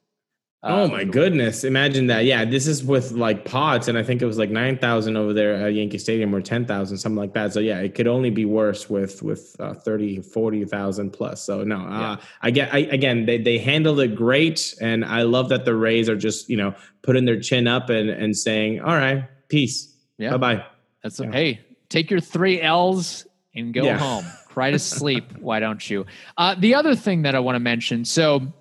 oh 0.64 0.84
um, 0.86 0.92
my 0.92 1.04
goodness! 1.04 1.64
Imagine 1.64 2.08
that. 2.08 2.26
Yeah, 2.26 2.46
this 2.46 2.68
is 2.68 2.84
with 2.84 3.12
like 3.12 3.46
pods, 3.46 3.88
and 3.88 3.98
I 3.98 4.04
think 4.04 4.22
it 4.22 4.26
was 4.26 4.38
like 4.38 4.50
nine 4.50 4.78
thousand 4.78 5.18
over 5.18 5.34
there 5.34 5.56
at 5.56 5.74
Yankee 5.74 5.98
Stadium, 5.98 6.34
or 6.34 6.42
ten 6.42 6.66
thousand, 6.66 6.98
something 6.98 7.18
like 7.18 7.34
that. 7.34 7.54
So 7.54 7.60
yeah, 7.60 7.80
it 7.80 7.96
could 7.96 8.08
only 8.08 8.30
be 8.30 8.46
worse 8.46 8.90
with 8.90 9.22
with 9.22 9.56
uh, 9.60 9.74
30, 9.74 10.22
40,000 10.22 11.12
plus. 11.12 11.44
So 11.44 11.64
no, 11.64 11.78
uh, 11.78 12.00
yeah. 12.00 12.16
I 12.42 12.52
get. 12.52 12.74
I, 12.74 12.80
again, 12.80 13.26
they 13.26 13.38
they 13.38 13.58
handled 13.58 14.00
it 14.00 14.16
great, 14.16 14.74
and 14.82 15.06
I 15.06 15.24
love 15.24 15.50
that 15.50 15.66
the 15.66 15.76
Rays 15.76 16.10
are 16.10 16.18
just 16.18 16.50
you 16.50 16.58
know 16.58 16.74
putting 17.02 17.26
their 17.26 17.40
chin 17.40 17.68
up 17.68 17.90
and 17.90 18.10
and 18.10 18.36
saying, 18.36 18.82
"All 18.82 18.96
right, 18.96 19.26
peace, 19.50 19.94
yeah, 20.18 20.32
bye 20.32 20.38
bye." 20.38 20.66
That's 21.04 21.20
yeah. 21.20 21.32
hey, 21.32 21.62
take 21.90 22.10
your 22.10 22.20
three 22.20 22.62
L's 22.62 23.26
and 23.56 23.74
go 23.74 23.84
yeah. 23.84 23.98
home. 23.98 24.26
Try 24.50 24.72
to 24.72 24.80
sleep. 24.98 25.38
Why 25.40 25.60
don't 25.60 25.88
you? 25.90 26.06
Uh, 26.38 26.56
the 26.58 26.76
other 26.76 26.96
thing 26.96 27.24
that 27.24 27.36
I 27.36 27.40
want 27.40 27.56
to 27.56 27.60
mention. 27.60 28.06
So 28.06 28.54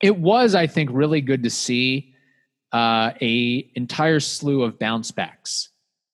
it 0.00 0.16
was, 0.16 0.54
I 0.54 0.66
think, 0.66 0.90
really 0.92 1.20
good 1.20 1.42
to 1.42 1.50
see 1.50 2.14
uh, 2.72 3.12
a 3.20 3.70
entire 3.74 4.20
slew 4.20 4.62
of 4.62 4.78
bounce 4.78 5.10
backs 5.10 5.70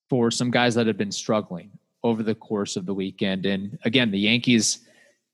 for 0.08 0.30
some 0.30 0.50
guys 0.50 0.74
that 0.74 0.86
have 0.86 0.96
been 0.96 1.12
struggling 1.12 1.70
over 2.02 2.22
the 2.22 2.34
course 2.34 2.76
of 2.76 2.86
the 2.86 2.94
weekend. 2.94 3.46
And 3.46 3.78
again, 3.84 4.10
the 4.10 4.18
Yankees 4.18 4.78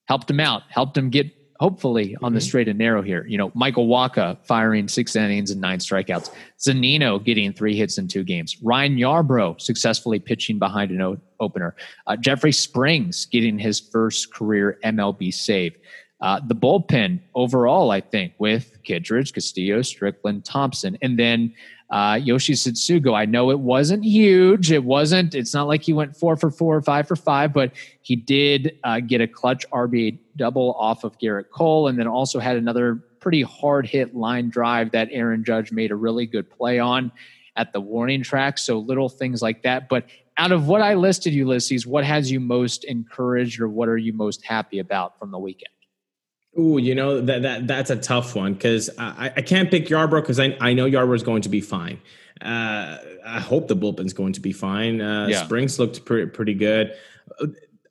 helped 0.07 0.31
him 0.31 0.41
out, 0.41 0.63
helped 0.69 0.97
him 0.97 1.11
get 1.11 1.31
hopefully 1.61 2.17
on 2.17 2.31
mm-hmm. 2.31 2.35
the 2.35 2.41
straight 2.41 2.67
and 2.67 2.79
narrow 2.79 3.03
here. 3.03 3.25
You 3.29 3.39
know, 3.39 3.53
Michael 3.55 3.87
Wacha 3.87 4.37
firing 4.45 4.89
six 4.89 5.15
innings 5.15 5.53
and 5.53 5.61
nine 5.61 5.79
strikeouts. 5.79 6.31
Zunino 6.59 7.23
getting 7.23 7.53
three 7.53 7.77
hits 7.77 7.99
in 7.99 8.09
two 8.09 8.25
games. 8.25 8.57
Ryan 8.63 8.97
Yarbrough 8.97 9.61
successfully 9.61 10.19
pitching 10.19 10.59
behind 10.59 10.91
an 10.91 11.01
o- 11.01 11.21
opener. 11.39 11.77
Uh, 12.09 12.17
Jeffrey 12.17 12.51
Springs 12.51 13.27
getting 13.27 13.61
his 13.61 13.79
first 13.79 14.35
career 14.35 14.79
MLB 14.83 15.33
save. 15.33 15.77
Uh, 16.23 16.41
the 16.47 16.55
bullpen 16.55 17.19
overall, 17.35 17.91
I 17.91 18.01
think, 18.01 18.33
with 18.39 18.79
Kittredge, 18.85 19.33
Castillo, 19.33 19.83
Strickland, 19.83 20.45
Thompson, 20.45 20.97
and 21.03 21.19
then 21.19 21.53
uh, 21.91 22.19
Yoshi 22.23 22.53
Tsutsugo. 22.53 23.13
I 23.13 23.25
know 23.25 23.51
it 23.51 23.59
wasn't 23.59 24.05
huge. 24.05 24.71
It 24.71 24.85
wasn't. 24.85 25.35
It's 25.35 25.53
not 25.53 25.67
like 25.67 25.83
he 25.83 25.93
went 25.93 26.17
four 26.17 26.37
for 26.37 26.51
four 26.51 26.77
or 26.77 26.81
five 26.81 27.09
for 27.09 27.17
five, 27.17 27.53
but 27.53 27.73
he 28.03 28.15
did 28.15 28.79
uh, 28.85 29.01
get 29.01 29.21
a 29.21 29.27
clutch 29.27 29.69
RBI 29.71 30.19
double 30.37 30.75
off 30.79 31.03
of 31.03 31.19
Gerrit 31.19 31.51
Cole, 31.51 31.89
and 31.89 31.99
then 31.99 32.07
also 32.07 32.39
had 32.39 32.57
another 32.57 33.05
pretty 33.19 33.43
hard 33.43 33.85
hit 33.85 34.15
line 34.15 34.49
drive 34.49 34.93
that 34.93 35.09
Aaron 35.11 35.43
Judge 35.45 35.73
made 35.73 35.91
a 35.91 35.97
really 35.97 36.27
good 36.27 36.49
play 36.49 36.79
on 36.79 37.11
at 37.57 37.73
the 37.73 37.81
warning 37.81 38.23
track. 38.23 38.59
So 38.59 38.79
little 38.79 39.09
things 39.09 39.43
like 39.43 39.63
that. 39.65 39.89
But 39.89 40.07
out 40.39 40.53
of 40.53 40.69
what 40.69 40.81
I 40.83 40.95
listed, 40.95 41.35
Ulysses, 41.35 41.85
what 41.85 42.05
has 42.05 42.31
you 42.31 42.39
most 42.39 42.85
encouraged, 42.85 43.61
or 43.61 43.69
what 43.69 43.89
are 43.89 43.99
you 43.99 44.13
most 44.13 44.45
happy 44.45 44.79
about 44.79 45.19
from 45.19 45.33
the 45.33 45.39
weekend? 45.39 45.72
Ooh, 46.59 46.79
you 46.79 46.95
know 46.95 47.21
that 47.21 47.43
that 47.43 47.67
that's 47.67 47.91
a 47.91 47.97
tough 47.97 48.37
one 48.37 48.53
because 48.53 48.91
I, 48.99 49.33
I 49.37 49.43
can't 49.43 49.71
pick 49.71 49.87
Yarbrough 49.87 50.23
because 50.23 50.39
I 50.39 50.57
I 50.61 50.75
know 50.75 50.85
Yarbrough 50.85 51.17
is 51.17 51.23
going 51.23 51.43
to 51.43 51.49
be 51.49 51.63
fine. 51.63 51.99
Uh, 52.43 52.99
I 53.25 53.41
hope 53.41 53.69
the 53.69 53.77
bullpen's 53.77 54.13
going 54.13 54.35
to 54.35 54.41
be 54.41 54.53
fine. 54.53 55.01
Uh, 55.01 55.29
yeah. 55.29 55.45
Springs 55.45 55.79
looked 55.79 56.05
pretty 56.05 56.27
pretty 56.31 56.55
good. 56.55 56.95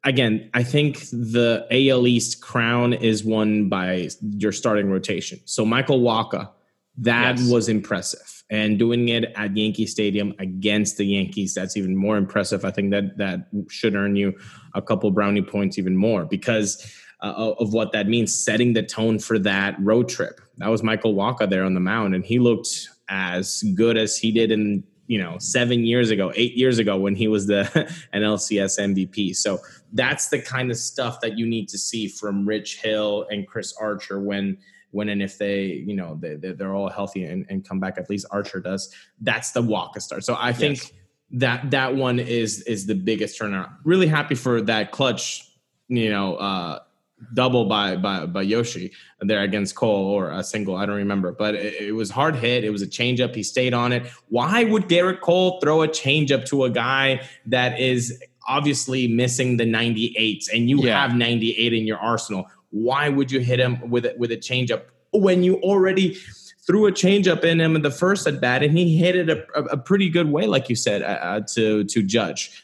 Again, 0.03 0.49
I 0.53 0.63
think 0.63 0.99
the 1.09 1.65
AL 1.71 2.05
East 2.07 2.41
crown 2.41 2.93
is 2.93 3.23
won 3.23 3.69
by 3.69 4.09
your 4.21 4.51
starting 4.51 4.91
rotation. 4.91 5.39
So 5.45 5.65
Michael 5.65 6.01
Wacha, 6.01 6.49
that 6.97 7.37
yes. 7.37 7.49
was 7.49 7.67
impressive, 7.67 8.43
and 8.51 8.77
doing 8.77 9.09
it 9.09 9.31
at 9.35 9.57
Yankee 9.57 9.87
Stadium 9.87 10.35
against 10.37 10.97
the 10.97 11.05
Yankees, 11.05 11.55
that's 11.55 11.77
even 11.77 11.95
more 11.95 12.17
impressive. 12.17 12.63
I 12.63 12.71
think 12.71 12.91
that 12.91 13.17
that 13.17 13.47
should 13.69 13.95
earn 13.95 14.15
you 14.15 14.37
a 14.75 14.81
couple 14.83 15.09
brownie 15.09 15.41
points 15.41 15.79
even 15.79 15.95
more 15.95 16.25
because 16.25 16.95
uh, 17.21 17.53
of 17.59 17.73
what 17.73 17.91
that 17.91 18.07
means, 18.07 18.33
setting 18.33 18.73
the 18.73 18.83
tone 18.83 19.19
for 19.19 19.37
that 19.39 19.75
road 19.79 20.09
trip. 20.09 20.41
That 20.57 20.69
was 20.69 20.83
Michael 20.83 21.13
Wacha 21.15 21.49
there 21.49 21.63
on 21.63 21.73
the 21.73 21.79
mound, 21.79 22.15
and 22.15 22.25
he 22.25 22.39
looked 22.39 22.89
as 23.09 23.63
good 23.75 23.97
as 23.97 24.17
he 24.17 24.31
did 24.31 24.51
in 24.51 24.83
you 25.07 25.21
know 25.21 25.37
seven 25.39 25.85
years 25.85 26.09
ago, 26.09 26.31
eight 26.35 26.55
years 26.55 26.79
ago 26.79 26.97
when 26.97 27.15
he 27.15 27.27
was 27.27 27.47
the 27.47 27.63
NLCS 28.13 28.79
MVP. 28.79 29.35
So 29.35 29.59
that's 29.93 30.29
the 30.29 30.41
kind 30.41 30.71
of 30.71 30.77
stuff 30.77 31.21
that 31.21 31.37
you 31.37 31.45
need 31.45 31.69
to 31.69 31.77
see 31.77 32.07
from 32.07 32.47
Rich 32.47 32.81
Hill 32.81 33.27
and 33.29 33.47
Chris 33.47 33.73
Archer 33.79 34.19
when 34.19 34.57
when 34.91 35.09
and 35.09 35.21
if 35.21 35.37
they 35.37 35.65
you 35.65 35.95
know 35.95 36.17
they, 36.19 36.35
they're 36.35 36.75
all 36.75 36.89
healthy 36.89 37.23
and, 37.23 37.45
and 37.49 37.67
come 37.67 37.79
back 37.79 37.97
at 37.97 38.09
least 38.09 38.25
archer 38.29 38.59
does 38.59 38.93
that's 39.21 39.51
the 39.51 39.61
Wacha 39.61 40.01
start 40.01 40.23
so 40.23 40.35
i 40.37 40.53
think 40.53 40.79
yes. 40.79 40.91
that 41.31 41.71
that 41.71 41.95
one 41.95 42.19
is 42.19 42.61
is 42.63 42.85
the 42.85 42.95
biggest 42.95 43.39
turnaround 43.39 43.71
really 43.83 44.07
happy 44.07 44.35
for 44.35 44.61
that 44.61 44.91
clutch 44.91 45.49
you 45.87 46.09
know 46.09 46.35
uh 46.35 46.79
double 47.33 47.65
by 47.65 47.95
by 47.95 48.25
by 48.25 48.41
Yoshi 48.41 48.91
there 49.19 49.41
against 49.41 49.75
Cole 49.75 50.07
or 50.07 50.31
a 50.31 50.43
single. 50.43 50.75
I 50.75 50.85
don't 50.85 50.95
remember, 50.95 51.31
but 51.31 51.55
it, 51.55 51.75
it 51.81 51.91
was 51.93 52.09
hard 52.09 52.35
hit. 52.35 52.63
It 52.63 52.69
was 52.69 52.81
a 52.81 52.87
changeup. 52.87 53.35
He 53.35 53.43
stayed 53.43 53.73
on 53.73 53.91
it. 53.93 54.05
Why 54.29 54.63
would 54.63 54.83
Gerrit 54.83 55.21
Cole 55.21 55.59
throw 55.61 55.81
a 55.81 55.87
changeup 55.87 56.45
to 56.45 56.65
a 56.65 56.69
guy 56.69 57.27
that 57.45 57.79
is 57.79 58.21
obviously 58.47 59.07
missing 59.07 59.57
the 59.57 59.65
98s 59.65 60.45
and 60.51 60.69
you 60.69 60.81
yeah. 60.81 60.99
have 60.99 61.15
98 61.15 61.73
in 61.73 61.85
your 61.85 61.97
arsenal? 61.97 62.45
Why 62.71 63.09
would 63.09 63.31
you 63.31 63.39
hit 63.39 63.59
him 63.59 63.89
with 63.89 64.07
with 64.17 64.31
a 64.31 64.37
changeup 64.37 64.83
when 65.13 65.43
you 65.43 65.55
already 65.57 66.17
threw 66.65 66.85
a 66.85 66.91
changeup 66.91 67.43
in 67.43 67.59
him 67.59 67.75
in 67.75 67.81
the 67.81 67.91
first 67.91 68.27
at 68.27 68.39
bat, 68.39 68.63
and 68.63 68.77
he 68.77 68.97
hit 68.97 69.15
it 69.15 69.29
a, 69.29 69.45
a, 69.55 69.63
a 69.63 69.77
pretty 69.77 70.09
good 70.09 70.31
way, 70.31 70.45
like 70.45 70.69
you 70.69 70.75
said, 70.75 71.01
uh, 71.01 71.05
uh 71.05 71.39
to 71.41 71.83
to 71.85 72.03
Judge. 72.03 72.63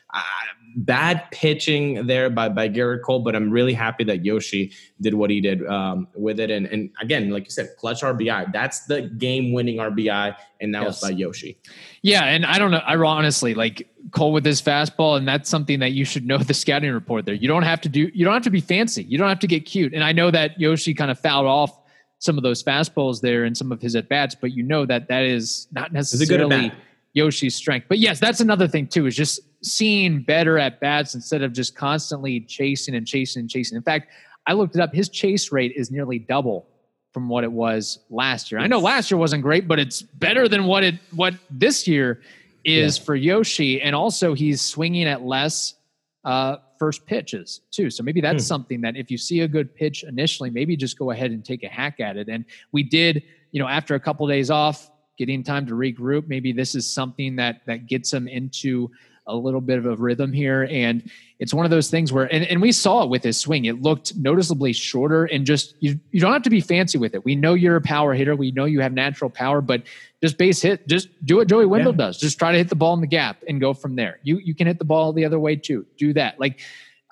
Bad 0.77 1.23
pitching 1.31 2.05
there 2.05 2.29
by 2.29 2.47
by 2.47 2.69
Gerrit 2.69 3.01
Cole, 3.01 3.19
but 3.19 3.35
I'm 3.35 3.49
really 3.49 3.73
happy 3.73 4.03
that 4.05 4.23
Yoshi 4.23 4.71
did 5.01 5.15
what 5.15 5.29
he 5.29 5.41
did 5.41 5.65
um, 5.67 6.07
with 6.15 6.39
it. 6.39 6.51
And 6.51 6.67
and 6.67 6.91
again, 7.01 7.31
like 7.31 7.45
you 7.45 7.51
said, 7.51 7.75
clutch 7.77 8.01
RBI. 8.01 8.53
That's 8.53 8.85
the 8.85 9.01
game 9.01 9.51
winning 9.51 9.77
RBI, 9.77 10.35
and 10.61 10.73
that 10.75 10.83
yes. 10.83 11.01
was 11.01 11.09
by 11.09 11.17
Yoshi. 11.17 11.57
Yeah, 12.03 12.23
and 12.25 12.45
I 12.45 12.59
don't 12.59 12.71
know. 12.71 12.77
I 12.85 12.95
honestly 12.95 13.55
like 13.55 13.89
Cole 14.11 14.31
with 14.31 14.45
his 14.45 14.61
fastball, 14.61 15.17
and 15.17 15.27
that's 15.27 15.49
something 15.49 15.79
that 15.79 15.91
you 15.91 16.05
should 16.05 16.25
know 16.25 16.37
the 16.37 16.53
scouting 16.53 16.93
report 16.93 17.25
there. 17.25 17.35
You 17.35 17.47
don't 17.47 17.63
have 17.63 17.81
to 17.81 17.89
do. 17.89 18.11
You 18.13 18.23
don't 18.23 18.33
have 18.35 18.43
to 18.43 18.51
be 18.51 18.61
fancy. 18.61 19.03
You 19.03 19.17
don't 19.17 19.29
have 19.29 19.39
to 19.39 19.47
get 19.47 19.65
cute. 19.65 19.93
And 19.93 20.03
I 20.03 20.11
know 20.11 20.29
that 20.31 20.59
Yoshi 20.59 20.93
kind 20.93 21.09
of 21.09 21.19
fouled 21.19 21.47
off 21.47 21.77
some 22.19 22.37
of 22.37 22.43
those 22.43 22.63
fastballs 22.63 23.21
there 23.21 23.43
and 23.43 23.55
some 23.55 23.71
of 23.71 23.81
his 23.81 23.95
at 23.95 24.09
bats, 24.09 24.35
but 24.39 24.51
you 24.51 24.63
know 24.63 24.85
that 24.85 25.07
that 25.07 25.23
is 25.23 25.67
not 25.71 25.93
necessarily 25.93 26.71
Yoshi's 27.13 27.55
strength. 27.55 27.87
But 27.89 27.99
yes, 27.99 28.19
that's 28.19 28.39
another 28.39 28.67
thing 28.67 28.87
too, 28.87 29.07
is 29.07 29.15
just 29.15 29.39
seeing 29.71 30.21
better 30.21 30.57
at 30.57 30.79
bats 30.79 31.15
instead 31.15 31.41
of 31.43 31.53
just 31.53 31.75
constantly 31.75 32.39
chasing 32.41 32.95
and 32.95 33.07
chasing 33.07 33.41
and 33.41 33.49
chasing. 33.49 33.75
In 33.75 33.83
fact, 33.83 34.09
I 34.45 34.53
looked 34.53 34.75
it 34.75 34.81
up. 34.81 34.93
His 34.93 35.09
chase 35.09 35.51
rate 35.51 35.73
is 35.75 35.91
nearly 35.91 36.19
double 36.19 36.67
from 37.13 37.29
what 37.29 37.43
it 37.43 37.51
was 37.51 37.99
last 38.09 38.51
year. 38.51 38.59
I 38.59 38.67
know 38.67 38.79
last 38.79 39.11
year 39.11 39.17
wasn't 39.17 39.43
great, 39.43 39.67
but 39.67 39.79
it's 39.79 40.01
better 40.01 40.47
than 40.47 40.65
what 40.65 40.83
it 40.83 40.95
what 41.11 41.33
this 41.49 41.87
year 41.87 42.21
is 42.63 42.97
yeah. 42.97 43.03
for 43.03 43.15
Yoshi. 43.15 43.81
And 43.81 43.95
also, 43.95 44.33
he's 44.33 44.61
swinging 44.61 45.07
at 45.07 45.21
less 45.23 45.75
uh, 46.23 46.57
first 46.77 47.05
pitches 47.05 47.61
too. 47.71 47.89
So 47.89 48.03
maybe 48.03 48.21
that's 48.21 48.43
hmm. 48.43 48.47
something 48.47 48.81
that 48.81 48.95
if 48.95 49.09
you 49.09 49.17
see 49.17 49.41
a 49.41 49.47
good 49.47 49.73
pitch 49.73 50.03
initially, 50.03 50.49
maybe 50.49 50.75
just 50.75 50.97
go 50.97 51.11
ahead 51.11 51.31
and 51.31 51.43
take 51.43 51.63
a 51.63 51.69
hack 51.69 51.99
at 51.99 52.17
it. 52.17 52.27
And 52.29 52.45
we 52.71 52.83
did, 52.83 53.23
you 53.51 53.61
know, 53.61 53.67
after 53.67 53.95
a 53.95 53.99
couple 53.99 54.27
days 54.27 54.49
off, 54.49 54.91
getting 55.17 55.43
time 55.43 55.65
to 55.65 55.73
regroup. 55.73 56.27
Maybe 56.27 56.51
this 56.51 56.75
is 56.75 56.87
something 56.87 57.35
that 57.37 57.61
that 57.65 57.87
gets 57.87 58.13
him 58.13 58.27
into 58.27 58.91
a 59.27 59.35
little 59.35 59.61
bit 59.61 59.77
of 59.77 59.85
a 59.85 59.95
rhythm 59.95 60.31
here. 60.31 60.67
And 60.71 61.09
it's 61.39 61.53
one 61.53 61.65
of 61.65 61.71
those 61.71 61.89
things 61.89 62.11
where, 62.11 62.25
and, 62.33 62.45
and 62.45 62.61
we 62.61 62.71
saw 62.71 63.03
it 63.03 63.09
with 63.09 63.23
his 63.23 63.37
swing, 63.37 63.65
it 63.65 63.81
looked 63.81 64.15
noticeably 64.15 64.73
shorter 64.73 65.25
and 65.25 65.45
just, 65.45 65.75
you, 65.79 65.99
you 66.11 66.19
don't 66.19 66.33
have 66.33 66.43
to 66.43 66.49
be 66.49 66.61
fancy 66.61 66.97
with 66.97 67.13
it. 67.13 67.23
We 67.23 67.35
know 67.35 67.53
you're 67.53 67.75
a 67.75 67.81
power 67.81 68.13
hitter. 68.13 68.35
We 68.35 68.51
know 68.51 68.65
you 68.65 68.79
have 68.81 68.93
natural 68.93 69.29
power, 69.29 69.61
but 69.61 69.83
just 70.23 70.37
base 70.37 70.61
hit, 70.61 70.87
just 70.87 71.09
do 71.25 71.35
what 71.35 71.47
Joey 71.47 71.65
Wendle 71.65 71.93
yeah. 71.93 71.97
does. 71.97 72.17
Just 72.17 72.39
try 72.39 72.51
to 72.51 72.57
hit 72.57 72.69
the 72.69 72.75
ball 72.75 72.93
in 72.93 73.01
the 73.01 73.07
gap 73.07 73.43
and 73.47 73.59
go 73.59 73.73
from 73.73 73.95
there. 73.95 74.19
You, 74.23 74.37
you 74.37 74.55
can 74.55 74.65
hit 74.65 74.79
the 74.79 74.85
ball 74.85 75.13
the 75.13 75.25
other 75.25 75.39
way 75.39 75.55
too. 75.55 75.85
Do 75.97 76.13
that. 76.13 76.39
Like, 76.39 76.61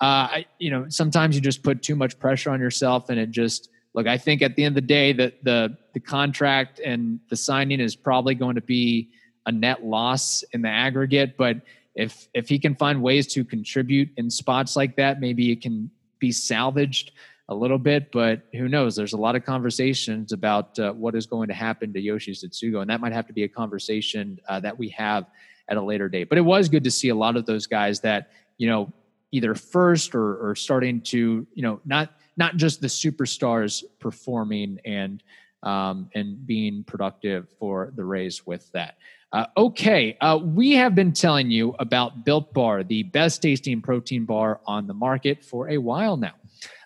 uh, 0.00 0.04
I, 0.28 0.46
you 0.58 0.70
know, 0.70 0.86
sometimes 0.88 1.36
you 1.36 1.40
just 1.40 1.62
put 1.62 1.82
too 1.82 1.96
much 1.96 2.18
pressure 2.18 2.50
on 2.50 2.60
yourself 2.60 3.10
and 3.10 3.18
it 3.20 3.30
just, 3.30 3.70
look, 3.94 4.06
I 4.06 4.18
think 4.18 4.42
at 4.42 4.56
the 4.56 4.64
end 4.64 4.76
of 4.76 4.82
the 4.82 4.86
day 4.88 5.12
that 5.12 5.44
the, 5.44 5.76
the 5.94 6.00
contract 6.00 6.80
and 6.84 7.20
the 7.30 7.36
signing 7.36 7.80
is 7.80 7.94
probably 7.94 8.34
going 8.34 8.56
to 8.56 8.60
be 8.60 9.10
a 9.46 9.52
net 9.52 9.84
loss 9.84 10.42
in 10.52 10.60
the 10.60 10.68
aggregate, 10.68 11.36
but 11.36 11.58
if 11.96 12.28
if 12.34 12.48
he 12.48 12.58
can 12.58 12.76
find 12.76 13.02
ways 13.02 13.26
to 13.28 13.44
contribute 13.44 14.10
in 14.16 14.30
spots 14.30 14.76
like 14.76 14.96
that, 14.96 15.18
maybe 15.18 15.50
it 15.50 15.60
can 15.62 15.90
be 16.18 16.30
salvaged 16.30 17.12
a 17.48 17.54
little 17.54 17.78
bit. 17.78 18.12
But 18.12 18.42
who 18.52 18.68
knows? 18.68 18.94
There's 18.94 19.14
a 19.14 19.18
lot 19.18 19.34
of 19.34 19.44
conversations 19.44 20.32
about 20.32 20.78
uh, 20.78 20.92
what 20.92 21.14
is 21.14 21.26
going 21.26 21.48
to 21.48 21.54
happen 21.54 21.92
to 21.94 22.00
Yoshi 22.00 22.32
Tsutsugo, 22.32 22.82
and 22.82 22.90
that 22.90 23.00
might 23.00 23.12
have 23.12 23.26
to 23.26 23.32
be 23.32 23.44
a 23.44 23.48
conversation 23.48 24.38
uh, 24.48 24.60
that 24.60 24.78
we 24.78 24.90
have 24.90 25.26
at 25.68 25.76
a 25.76 25.82
later 25.82 26.08
date. 26.08 26.28
But 26.28 26.38
it 26.38 26.42
was 26.42 26.68
good 26.68 26.84
to 26.84 26.90
see 26.90 27.08
a 27.08 27.14
lot 27.14 27.36
of 27.36 27.46
those 27.46 27.66
guys 27.66 28.00
that 28.00 28.30
you 28.58 28.68
know 28.68 28.92
either 29.32 29.54
first 29.54 30.14
or, 30.14 30.50
or 30.50 30.54
starting 30.54 31.00
to 31.00 31.46
you 31.54 31.62
know 31.62 31.80
not 31.84 32.12
not 32.36 32.56
just 32.56 32.82
the 32.82 32.86
superstars 32.88 33.82
performing 33.98 34.78
and 34.84 35.22
um, 35.66 36.08
and 36.14 36.46
being 36.46 36.84
productive 36.84 37.48
for 37.58 37.92
the 37.96 38.04
Rays 38.04 38.46
with 38.46 38.70
that. 38.72 38.96
Uh, 39.32 39.46
okay, 39.56 40.16
uh, 40.20 40.38
we 40.40 40.72
have 40.72 40.94
been 40.94 41.12
telling 41.12 41.50
you 41.50 41.74
about 41.80 42.24
Built 42.24 42.54
Bar, 42.54 42.84
the 42.84 43.02
best 43.02 43.42
tasting 43.42 43.82
protein 43.82 44.24
bar 44.24 44.60
on 44.64 44.86
the 44.86 44.94
market 44.94 45.44
for 45.44 45.68
a 45.68 45.78
while 45.78 46.16
now. 46.16 46.34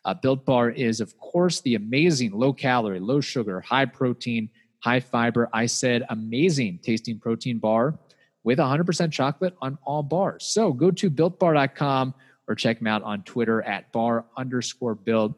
Uh, 0.06 0.14
Built 0.14 0.46
Bar 0.46 0.70
is, 0.70 1.00
of 1.00 1.16
course, 1.18 1.60
the 1.60 1.74
amazing 1.74 2.32
low 2.32 2.54
calorie, 2.54 2.98
low 2.98 3.20
sugar, 3.20 3.60
high 3.60 3.84
protein, 3.84 4.48
high 4.78 5.00
fiber. 5.00 5.50
I 5.52 5.66
said 5.66 6.06
amazing 6.08 6.80
tasting 6.82 7.18
protein 7.18 7.58
bar 7.58 7.98
with 8.42 8.58
100% 8.58 9.12
chocolate 9.12 9.54
on 9.60 9.76
all 9.84 10.02
bars. 10.02 10.46
So 10.46 10.72
go 10.72 10.90
to 10.92 11.10
builtbar.com 11.10 12.14
or 12.48 12.54
check 12.54 12.78
them 12.78 12.86
out 12.86 13.02
on 13.02 13.22
Twitter 13.24 13.60
at 13.62 13.92
bar 13.92 14.24
underscore 14.38 14.94
build. 14.94 15.34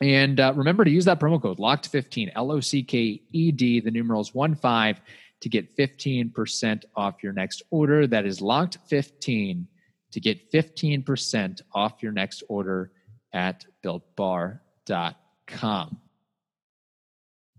And 0.00 0.38
uh, 0.38 0.52
remember 0.54 0.84
to 0.84 0.90
use 0.90 1.04
that 1.06 1.18
promo 1.18 1.42
code 1.42 1.58
LOCKED15, 1.58 2.32
L 2.34 2.52
O 2.52 2.60
C 2.60 2.82
K 2.82 3.20
E 3.32 3.52
D, 3.52 3.80
the 3.80 3.90
numerals 3.90 4.34
1 4.34 4.54
5 4.54 5.00
to 5.40 5.48
get 5.48 5.76
15% 5.76 6.84
off 6.96 7.22
your 7.22 7.32
next 7.32 7.62
order. 7.70 8.06
That 8.06 8.26
is 8.26 8.40
locked 8.40 8.78
15 8.88 9.66
to 10.10 10.20
get 10.20 10.50
15% 10.52 11.60
off 11.74 12.02
your 12.02 12.12
next 12.12 12.42
order 12.48 12.92
at 13.32 13.64
builtbar.com. 13.84 14.60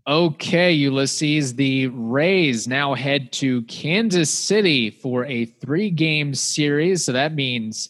Okay, 0.08 0.72
Ulysses, 0.72 1.56
the 1.56 1.88
Rays 1.88 2.68
now 2.68 2.96
head 2.96 3.32
to 3.34 3.62
Kansas 3.64 4.32
City 4.32 4.90
for 4.90 5.26
a 5.26 5.46
three 5.46 5.92
game 5.92 6.34
series. 6.34 7.06
So 7.06 7.12
that 7.12 7.36
means 7.36 7.90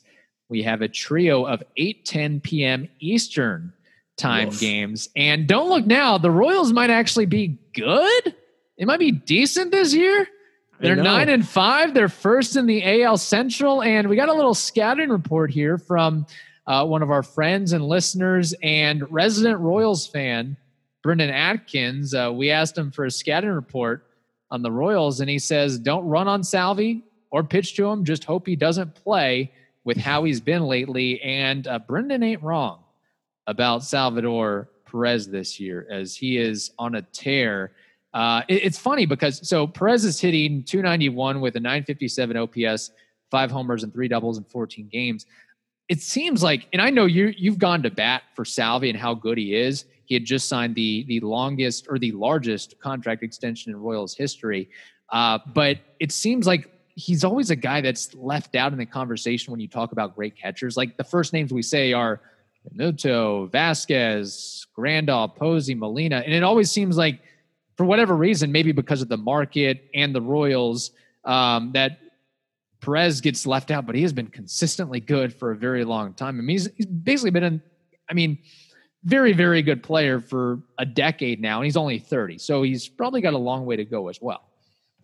we 0.50 0.62
have 0.64 0.82
a 0.82 0.90
trio 0.90 1.46
of 1.46 1.64
8 1.78 2.06
10 2.06 2.42
p.m. 2.42 2.90
Eastern 3.00 3.72
time 4.20 4.50
Oof. 4.50 4.60
games. 4.60 5.10
And 5.16 5.48
don't 5.48 5.70
look 5.70 5.88
now, 5.88 6.18
the 6.18 6.30
Royals 6.30 6.72
might 6.72 6.90
actually 6.90 7.26
be 7.26 7.58
good. 7.74 8.36
They 8.78 8.86
might 8.86 9.00
be 9.00 9.12
decent 9.12 9.72
this 9.72 9.94
year. 9.94 10.28
They're 10.80 10.96
nine 10.96 11.28
and 11.28 11.46
five. 11.48 11.94
They're 11.94 12.08
first 12.08 12.56
in 12.56 12.66
the 12.66 13.04
AL 13.04 13.18
Central. 13.18 13.82
And 13.82 14.08
we 14.08 14.16
got 14.16 14.30
a 14.30 14.34
little 14.34 14.54
scouting 14.54 15.10
report 15.10 15.52
here 15.52 15.78
from 15.78 16.26
uh, 16.68 16.86
one 16.86 17.02
of 17.02 17.12
our 17.12 17.24
friends 17.24 17.74
and 17.74 17.86
listeners 17.86 18.54
and 18.64 19.12
resident 19.12 19.60
Royals 19.60 20.08
fan, 20.08 20.56
Brendan 21.04 21.32
Atkins. 21.32 22.14
Uh, 22.14 22.32
we 22.34 22.50
asked 22.52 22.78
him 22.78 22.92
for 22.92 23.06
a 23.06 23.12
scouting 23.12 23.50
report 23.50 24.06
on 24.52 24.62
the 24.62 24.72
Royals, 24.72 25.20
and 25.20 25.30
he 25.30 25.40
says, 25.40 25.78
Don't 25.78 26.06
run 26.06 26.30
on 26.30 26.44
Salvi 26.44 27.04
or 27.32 27.44
pitch 27.44 27.76
to 27.76 27.86
him. 27.88 28.06
Just 28.06 28.24
hope 28.24 28.48
he 28.48 28.56
doesn't 28.56 28.96
play 28.96 29.52
with 29.84 29.98
how 29.98 30.24
he's 30.24 30.40
been 30.40 30.64
lately. 30.64 31.22
And 31.22 31.68
uh, 31.68 31.80
Brendan 31.80 32.24
ain't 32.24 32.42
wrong 32.42 32.84
about 33.50 33.84
Salvador 33.84 34.70
Perez 34.86 35.28
this 35.28 35.60
year, 35.60 35.88
as 35.90 36.16
he 36.16 36.38
is 36.38 36.72
on 36.78 36.96
a 36.96 37.02
tear. 37.02 37.72
Uh, 38.14 38.44
it, 38.48 38.64
it's 38.64 38.78
funny 38.78 39.08
because 39.08 39.46
so 39.48 39.66
Perez 39.66 40.06
is 40.06 40.20
hitting 40.22 40.64
291 40.64 41.42
with 41.42 41.56
a 41.56 41.60
957 41.60 42.38
OPS, 42.38 42.92
five 43.32 43.50
homers 43.50 43.84
and 43.84 43.92
three 43.92 44.08
doubles 44.08 44.38
in 44.38 44.44
14 44.44 44.88
games. 44.92 45.26
It 45.90 46.00
seems 46.00 46.44
like, 46.44 46.68
and 46.74 46.82
I 46.82 46.92
know 46.92 47.08
you 47.08 47.34
you've 47.36 47.58
gone 47.58 47.82
to 47.82 47.90
bat 47.90 48.22
for 48.36 48.46
Salvi 48.46 48.92
and 48.92 49.00
how 49.00 49.16
good 49.16 49.40
he 49.40 49.56
is. 49.56 49.86
He 50.06 50.14
had 50.14 50.26
just 50.26 50.48
signed 50.48 50.76
the 50.76 51.04
the 51.08 51.20
longest 51.22 51.88
or 51.90 51.98
the 51.98 52.12
largest 52.12 52.80
contract 52.80 53.24
extension 53.24 53.72
in 53.72 53.80
Royals 53.80 54.14
history. 54.14 54.70
Uh, 55.12 55.40
but 55.56 55.80
it 56.00 56.12
seems 56.12 56.46
like 56.46 56.72
he's 56.94 57.24
always 57.24 57.50
a 57.50 57.56
guy 57.56 57.82
that's 57.82 58.14
left 58.14 58.56
out 58.56 58.74
in 58.74 58.78
the 58.78 58.86
conversation 58.86 59.50
when 59.50 59.60
you 59.60 59.68
talk 59.68 59.92
about 59.92 60.16
great 60.16 60.38
catchers. 60.38 60.78
Like 60.78 60.98
the 60.98 61.04
first 61.04 61.34
names 61.34 61.52
we 61.52 61.64
say 61.64 61.94
are 61.94 62.22
Muto, 62.76 63.50
Vasquez, 63.52 64.66
Grandal, 64.78 65.36
Posey, 65.36 65.76
Molina, 65.76 66.18
and 66.18 66.34
it 66.34 66.44
always 66.44 66.72
seems 66.72 66.98
like 66.98 67.22
for 67.78 67.86
whatever 67.86 68.16
reason, 68.16 68.52
maybe 68.52 68.72
because 68.72 69.02
of 69.02 69.08
the 69.08 69.18
market 69.18 69.90
and 69.94 70.14
the 70.14 70.22
Royals, 70.22 70.92
um, 71.24 71.72
that 71.72 72.00
Perez 72.82 73.22
gets 73.22 73.46
left 73.46 73.72
out, 73.72 73.86
but 73.86 73.96
he 73.96 74.02
has 74.02 74.14
been 74.14 74.28
consistently 74.28 75.00
good 75.00 75.34
for 75.34 75.52
a 75.52 75.56
very 75.56 75.84
long 75.84 76.14
time. 76.14 76.38
I 76.38 76.42
mean, 76.42 76.50
he's, 76.50 76.70
he's 76.76 76.86
basically 76.86 77.32
been, 77.32 77.44
in, 77.44 77.62
I 78.10 78.14
mean, 78.14 78.38
very, 79.04 79.34
very 79.34 79.62
good 79.62 79.82
player 79.82 80.20
for 80.20 80.60
a 80.78 80.86
decade 80.86 81.42
now, 81.42 81.60
and 81.60 81.66
he's 81.66 81.78
only 81.78 82.00
30. 82.00 82.38
So 82.38 82.64
he's 82.64 82.88
probably 82.88 83.22
got 83.22 83.34
a 83.34 83.38
long 83.38 83.66
way 83.66 83.76
to 83.76 83.86
go 83.86 84.10
as 84.10 84.20
well. 84.22 84.44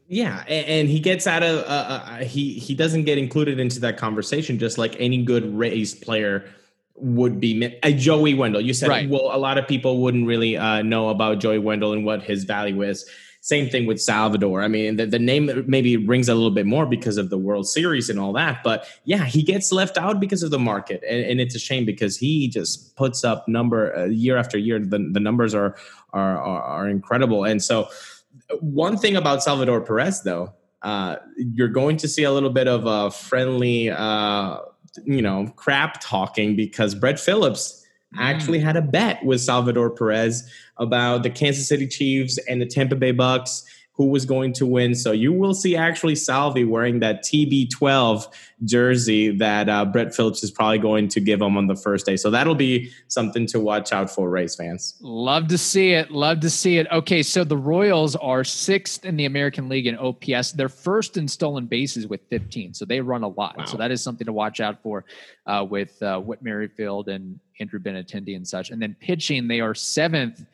Yeah, 0.07 0.43
and, 0.47 0.87
he 0.87 0.99
gets 0.99 1.25
out 1.25 1.41
of 1.41 1.59
uh, 1.59 1.67
uh, 1.67 2.17
he 2.17 2.53
he 2.53 2.75
doesn't 2.75 3.05
get 3.05 3.17
included 3.17 3.59
into 3.59 3.79
that 3.79 3.97
conversation, 3.97 4.59
just 4.59 4.77
like 4.77 4.95
any 4.99 5.23
good 5.23 5.57
Rays 5.57 5.95
player 5.95 6.45
would 6.95 7.39
be 7.39 7.77
uh, 7.83 7.91
Joey 7.91 8.33
Wendle. 8.33 8.61
You 8.61 8.73
said, 8.73 8.89
right. 8.89 9.09
well, 9.09 9.29
a 9.33 9.37
lot 9.37 9.57
of 9.57 9.67
people 9.67 10.01
wouldn't 10.01 10.27
really 10.27 10.57
uh, 10.57 10.81
know 10.81 11.09
about 11.09 11.39
Joey 11.39 11.59
Wendle 11.59 11.93
and 11.93 12.05
what 12.05 12.23
his 12.23 12.43
value 12.45 12.81
is. 12.81 13.09
Same 13.41 13.69
thing 13.69 13.85
with 13.85 14.01
Salvador. 14.01 14.63
I 14.63 14.67
mean, 14.67 14.95
the, 14.95 15.05
the 15.05 15.19
name 15.19 15.65
maybe 15.67 15.97
rings 15.97 16.29
a 16.29 16.33
little 16.33 16.51
bit 16.51 16.65
more 16.65 16.87
because 16.87 17.17
of 17.17 17.29
the 17.29 17.37
World 17.37 17.67
Series 17.67 18.09
and 18.09 18.19
all 18.19 18.33
that. 18.33 18.63
But 18.63 18.87
yeah, 19.03 19.25
he 19.25 19.43
gets 19.43 19.71
left 19.71 19.97
out 19.99 20.19
because 20.19 20.41
of 20.41 20.49
the 20.49 20.57
market. 20.57 21.03
And, 21.07 21.23
and 21.23 21.39
it's 21.39 21.53
a 21.53 21.59
shame 21.59 21.85
because 21.85 22.17
he 22.17 22.47
just 22.47 22.95
puts 22.95 23.23
up 23.23 23.47
number 23.47 23.95
uh, 23.95 24.05
year 24.05 24.37
after 24.37 24.57
year. 24.57 24.79
The, 24.79 25.09
the 25.11 25.19
numbers 25.19 25.53
are, 25.53 25.75
are, 26.11 26.37
are, 26.39 26.63
are 26.63 26.89
incredible. 26.89 27.43
And 27.43 27.61
so, 27.61 27.87
one 28.61 28.97
thing 28.97 29.15
about 29.15 29.43
Salvador 29.43 29.81
Perez, 29.81 30.23
though, 30.23 30.53
uh, 30.81 31.17
you're 31.37 31.67
going 31.67 31.97
to 31.97 32.07
see 32.07 32.23
a 32.23 32.31
little 32.31 32.49
bit 32.49 32.67
of 32.67 32.85
a 32.85 33.11
friendly 33.11 33.89
uh, 33.89 34.59
you 35.03 35.21
know, 35.21 35.51
crap 35.55 35.99
talking 36.01 36.55
because 36.55 36.95
Brett 36.95 37.19
Phillips 37.19 37.85
actually 38.17 38.59
mm. 38.59 38.63
had 38.63 38.77
a 38.77 38.81
bet 38.81 39.23
with 39.25 39.41
Salvador 39.41 39.89
Perez 39.89 40.49
about 40.77 41.23
the 41.23 41.29
Kansas 41.29 41.67
City 41.67 41.87
Chiefs 41.87 42.37
and 42.47 42.61
the 42.61 42.65
Tampa 42.65 42.95
Bay 42.95 43.11
Bucks 43.11 43.63
who 43.95 44.07
was 44.07 44.25
going 44.25 44.51
to 44.51 44.65
win. 44.65 44.93
So 44.93 45.11
you 45.11 45.31
will 45.31 45.53
see 45.53 45.75
actually 45.75 46.15
Salvi 46.15 46.65
wearing 46.65 46.99
that 46.99 47.23
TB12 47.23 48.25
jersey 48.65 49.35
that 49.37 49.69
uh, 49.69 49.85
Brett 49.85 50.13
Phillips 50.13 50.43
is 50.43 50.51
probably 50.51 50.79
going 50.79 51.07
to 51.09 51.21
give 51.21 51.41
him 51.41 51.57
on 51.57 51.67
the 51.67 51.75
first 51.75 52.05
day. 52.05 52.17
So 52.17 52.29
that'll 52.29 52.55
be 52.55 52.91
something 53.07 53.47
to 53.47 53.59
watch 53.59 53.93
out 53.93 54.09
for, 54.09 54.29
race 54.29 54.55
fans. 54.55 54.97
Love 55.01 55.47
to 55.47 55.57
see 55.57 55.91
it. 55.91 56.11
Love 56.11 56.41
to 56.41 56.49
see 56.49 56.77
it. 56.77 56.87
Okay, 56.91 57.23
so 57.23 57.45
the 57.45 57.57
Royals 57.57 58.17
are 58.17 58.43
sixth 58.43 59.05
in 59.05 59.15
the 59.15 59.25
American 59.25 59.69
League 59.69 59.87
in 59.87 59.97
OPS. 59.97 60.51
They're 60.51 60.67
first 60.67 61.15
in 61.15 61.27
stolen 61.27 61.65
bases 61.65 62.07
with 62.07 62.21
15. 62.29 62.73
So 62.73 62.83
they 62.83 62.99
run 62.99 63.23
a 63.23 63.29
lot. 63.29 63.57
Wow. 63.57 63.65
So 63.65 63.77
that 63.77 63.91
is 63.91 64.03
something 64.03 64.25
to 64.25 64.33
watch 64.33 64.59
out 64.59 64.81
for 64.83 65.05
uh, 65.45 65.65
with 65.69 66.01
uh, 66.03 66.19
Whit 66.19 66.41
Merrifield 66.41 67.07
and 67.07 67.39
Andrew 67.61 67.79
Benintendi 67.79 68.35
and 68.35 68.45
such. 68.45 68.71
And 68.71 68.81
then 68.81 68.95
pitching, 68.99 69.47
they 69.47 69.61
are 69.61 69.73
seventh 69.73 70.45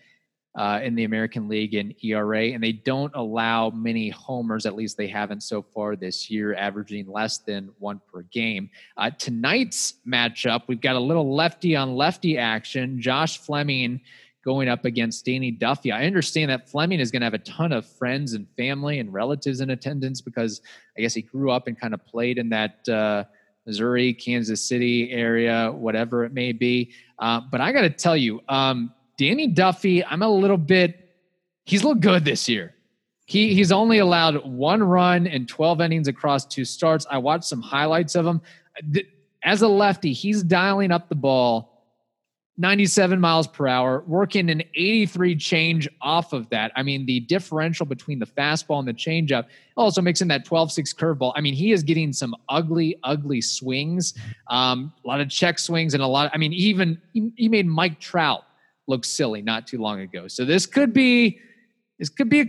uh, 0.56 0.80
in 0.84 0.96
the 0.96 1.06
American 1.06 1.48
League 1.48 1.76
in 1.76 1.96
ERA, 2.04 2.48
and 2.48 2.62
they 2.62 2.74
don't 2.74 3.14
allow 3.16 3.70
many 3.70 4.10
homers. 4.10 4.66
At 4.66 4.76
least 4.76 4.98
they 4.98 5.08
haven't 5.08 5.42
so 5.42 5.62
far 5.62 5.96
this 5.96 6.30
year, 6.30 6.54
averaging 6.56 7.10
less 7.10 7.38
than 7.38 7.70
one 7.80 8.02
per 8.12 8.24
game. 8.24 8.70
Uh, 8.98 9.12
tonight's 9.12 9.96
matchup, 10.08 10.64
we've 10.68 10.82
got 10.82 10.96
a 10.96 11.00
little 11.00 11.34
lefty 11.34 11.76
on 11.76 11.96
lefty 11.96 12.38
action. 12.38 13.02
Josh 13.02 13.38
Fleming 13.38 14.02
going 14.44 14.68
up 14.68 14.86
against 14.86 15.24
Danny 15.24 15.52
Duffy. 15.52 15.92
I 15.92 16.06
understand 16.06 16.50
that 16.50 16.70
Fleming 16.70 17.00
is 17.00 17.12
going 17.12 17.22
to 17.22 17.28
have 17.28 17.34
a 17.34 17.40
ton 17.40 17.72
of 17.72 17.86
friends 17.86 18.34
and 18.34 18.48
family 18.58 19.00
and 19.00 19.14
relatives 19.14 19.62
in 19.62 19.70
attendance 19.70 20.20
because 20.20 20.62
I 20.98 21.02
guess 21.02 21.14
he 21.14 21.22
grew 21.22 21.52
up 21.52 21.68
and 21.68 21.80
kind 21.80 21.94
of 21.94 22.06
played 22.06 22.38
in 22.38 22.50
that. 22.50 22.88
Uh, 22.90 23.24
Missouri, 23.68 24.12
Kansas 24.12 24.68
City 24.68 25.12
area, 25.12 25.72
whatever 25.72 26.26
it 26.26 26.34
may 26.34 26.52
be. 26.52 26.92
Uh, 27.20 27.42
but 27.52 27.62
I 27.62 27.72
got 27.72 27.82
to 27.82 27.92
tell 27.92 28.18
you, 28.18 28.42
um, 28.50 28.92
Danny 29.22 29.46
Duffy, 29.46 30.04
I'm 30.04 30.24
a 30.24 30.28
little 30.28 30.58
bit, 30.58 31.12
he's 31.66 31.84
looked 31.84 32.02
good 32.02 32.26
this 32.26 32.50
year. 32.50 32.74
He, 33.28 33.54
he's 33.54 33.72
only 33.72 34.00
allowed 34.00 34.44
one 34.44 34.82
run 34.82 35.28
in 35.28 35.46
12 35.46 35.80
innings 35.80 36.08
across 36.08 36.44
two 36.44 36.66
starts. 36.66 37.06
I 37.08 37.20
watched 37.20 37.44
some 37.44 37.62
highlights 37.62 38.16
of 38.16 38.26
him. 38.26 38.42
As 39.44 39.62
a 39.62 39.68
lefty, 39.68 40.12
he's 40.12 40.42
dialing 40.42 40.92
up 40.92 41.08
the 41.08 41.14
ball 41.14 41.68
97 42.58 43.20
miles 43.20 43.46
per 43.46 43.68
hour, 43.68 44.04
working 44.08 44.50
an 44.50 44.64
83 44.74 45.36
change 45.36 45.88
off 46.02 46.34
of 46.34 46.50
that. 46.50 46.72
I 46.76 46.82
mean, 46.82 47.06
the 47.06 47.20
differential 47.20 47.86
between 47.86 48.18
the 48.18 48.26
fastball 48.26 48.80
and 48.80 48.88
the 48.88 48.94
changeup 48.94 49.46
also 49.78 50.02
makes 50.02 50.20
mixing 50.20 50.30
that 50.30 50.46
12 50.46 50.72
6 50.72 50.94
curveball. 50.96 51.32
I 51.36 51.42
mean, 51.42 51.54
he 51.54 51.74
is 51.74 51.84
getting 51.84 52.12
some 52.12 52.36
ugly, 52.50 52.98
ugly 53.04 53.42
swings, 53.42 54.16
um, 54.48 54.92
a 55.06 55.08
lot 55.08 55.22
of 55.22 55.30
check 55.30 55.60
swings, 55.60 55.94
and 55.94 56.02
a 56.02 56.08
lot. 56.08 56.26
Of, 56.26 56.32
I 56.34 56.40
mean, 56.40 56.54
even 56.54 57.00
he, 57.14 57.32
he 57.36 57.48
made 57.48 57.68
Mike 57.68 58.00
Trout 58.00 58.46
looked 58.92 59.08
silly 59.08 59.42
not 59.42 59.66
too 59.66 59.80
long 59.80 60.02
ago. 60.02 60.28
So 60.28 60.46
this 60.46 60.68
could 60.68 60.94
be 60.94 61.40
this 62.02 62.10
could 62.10 62.30
be 62.30 62.40
a 62.40 62.48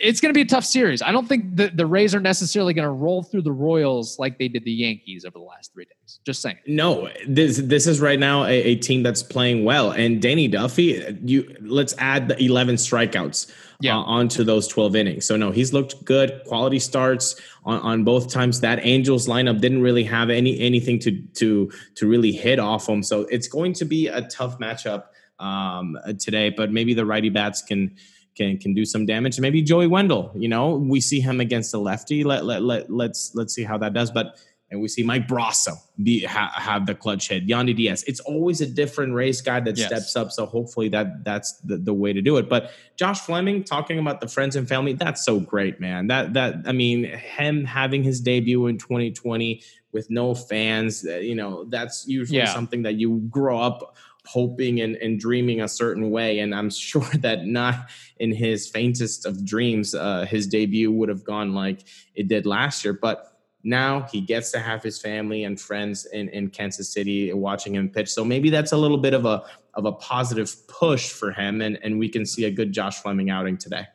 it's 0.00 0.22
going 0.22 0.30
to 0.30 0.34
be 0.34 0.40
a 0.40 0.46
tough 0.46 0.64
series. 0.64 1.02
I 1.02 1.12
don't 1.12 1.28
think 1.28 1.54
the, 1.54 1.68
the 1.68 1.84
Rays 1.84 2.14
are 2.14 2.20
necessarily 2.20 2.72
going 2.72 2.86
to 2.86 2.90
roll 2.90 3.22
through 3.22 3.42
the 3.42 3.52
Royals 3.52 4.18
like 4.18 4.38
they 4.38 4.48
did 4.48 4.64
the 4.64 4.72
Yankees 4.72 5.26
over 5.26 5.38
the 5.38 5.44
last 5.44 5.74
three 5.74 5.84
days. 5.84 6.20
Just 6.24 6.40
saying. 6.40 6.56
No, 6.66 7.10
this 7.28 7.58
this 7.58 7.86
is 7.86 8.00
right 8.00 8.18
now 8.18 8.44
a, 8.44 8.54
a 8.54 8.76
team 8.76 9.02
that's 9.02 9.22
playing 9.22 9.64
well, 9.64 9.90
and 9.90 10.22
Danny 10.22 10.48
Duffy. 10.48 11.18
You 11.22 11.54
let's 11.60 11.94
add 11.98 12.28
the 12.28 12.42
eleven 12.42 12.76
strikeouts. 12.76 13.52
Yeah. 13.80 13.98
Uh, 13.98 14.04
onto 14.04 14.42
those 14.42 14.66
12 14.68 14.96
innings. 14.96 15.26
So 15.26 15.36
no, 15.36 15.50
he's 15.50 15.74
looked 15.74 16.02
good. 16.02 16.40
Quality 16.46 16.78
starts 16.78 17.38
on, 17.66 17.78
on 17.80 18.04
both 18.04 18.32
times. 18.32 18.60
That 18.60 18.78
Angels 18.82 19.28
lineup 19.28 19.60
didn't 19.60 19.82
really 19.82 20.04
have 20.04 20.30
any 20.30 20.58
anything 20.58 20.98
to 21.00 21.20
to 21.34 21.70
to 21.96 22.08
really 22.08 22.32
hit 22.32 22.58
off 22.58 22.88
him. 22.88 23.02
So 23.02 23.22
it's 23.24 23.46
going 23.46 23.74
to 23.74 23.84
be 23.84 24.06
a 24.06 24.22
tough 24.22 24.58
matchup 24.58 25.08
um, 25.38 25.98
today, 26.18 26.50
but 26.50 26.72
maybe 26.72 26.94
the 26.94 27.06
righty 27.06 27.30
bats 27.30 27.62
can 27.62 27.96
can 28.36 28.58
can 28.58 28.74
do 28.74 28.84
some 28.84 29.06
damage. 29.06 29.40
Maybe 29.40 29.62
Joey 29.62 29.86
Wendle, 29.86 30.30
you 30.34 30.48
know, 30.48 30.76
we 30.76 31.00
see 31.00 31.20
him 31.20 31.40
against 31.40 31.72
the 31.72 31.78
lefty. 31.78 32.24
Let 32.24 32.44
let 32.44 32.62
let 32.62 32.90
let's 32.90 33.34
let's 33.34 33.54
see 33.54 33.64
how 33.64 33.78
that 33.78 33.92
does. 33.92 34.10
But 34.10 34.38
and 34.70 34.80
we 34.80 34.88
see 34.88 35.04
Mike 35.04 35.28
Brosseau 35.28 35.76
be 36.02 36.24
ha, 36.24 36.52
have 36.54 36.86
the 36.86 36.94
clutch 36.94 37.28
hit. 37.28 37.46
Yandy 37.46 37.74
Diaz. 37.74 38.02
It's 38.06 38.18
always 38.20 38.60
a 38.60 38.66
different 38.66 39.14
race 39.14 39.40
guy 39.40 39.60
that 39.60 39.76
yes. 39.76 39.86
steps 39.86 40.16
up. 40.16 40.32
So 40.32 40.44
hopefully 40.44 40.88
that 40.88 41.24
that's 41.24 41.52
the, 41.60 41.76
the 41.76 41.94
way 41.94 42.12
to 42.12 42.20
do 42.20 42.36
it. 42.36 42.48
But 42.48 42.72
Josh 42.96 43.20
Fleming 43.20 43.62
talking 43.62 43.98
about 43.98 44.20
the 44.20 44.26
friends 44.26 44.56
and 44.56 44.68
family, 44.68 44.92
that's 44.92 45.24
so 45.24 45.38
great, 45.38 45.80
man. 45.80 46.08
That 46.08 46.34
that 46.34 46.56
I 46.66 46.72
mean, 46.72 47.04
him 47.04 47.64
having 47.64 48.02
his 48.02 48.20
debut 48.20 48.66
in 48.66 48.78
2020 48.78 49.62
with 49.92 50.10
no 50.10 50.34
fans, 50.34 51.06
uh, 51.06 51.16
you 51.16 51.36
know, 51.36 51.64
that's 51.64 52.06
usually 52.08 52.38
yeah. 52.38 52.52
something 52.52 52.82
that 52.82 52.94
you 52.94 53.18
grow 53.30 53.60
up 53.60 53.96
hoping 54.26 54.80
and, 54.80 54.96
and 54.96 55.18
dreaming 55.18 55.60
a 55.60 55.68
certain 55.68 56.10
way. 56.10 56.40
And 56.40 56.54
I'm 56.54 56.70
sure 56.90 57.08
that 57.20 57.46
not 57.46 57.90
in 58.18 58.32
his 58.32 58.68
faintest 58.68 59.26
of 59.26 59.44
dreams, 59.44 59.94
uh, 59.94 60.26
his 60.26 60.46
debut 60.46 60.92
would 60.92 61.08
have 61.08 61.24
gone 61.24 61.54
like 61.54 61.84
it 62.14 62.28
did 62.28 62.46
last 62.46 62.84
year. 62.84 62.92
But 62.92 63.32
now 63.62 64.02
he 64.12 64.20
gets 64.20 64.52
to 64.52 64.60
have 64.60 64.82
his 64.82 65.00
family 65.00 65.44
and 65.44 65.60
friends 65.60 66.06
in, 66.06 66.28
in 66.28 66.50
Kansas 66.50 66.88
City 66.88 67.32
watching 67.32 67.74
him 67.74 67.88
pitch. 67.88 68.08
So 68.08 68.24
maybe 68.24 68.48
that's 68.48 68.72
a 68.72 68.76
little 68.76 68.98
bit 68.98 69.12
of 69.12 69.24
a 69.24 69.44
of 69.74 69.84
a 69.84 69.92
positive 69.92 70.66
push 70.68 71.10
for 71.10 71.32
him, 71.32 71.60
and, 71.60 71.78
and 71.82 71.98
we 71.98 72.08
can 72.08 72.24
see 72.24 72.46
a 72.46 72.50
good 72.50 72.72
Josh 72.72 73.02
Fleming 73.02 73.28
outing 73.28 73.58
today. 73.58 73.86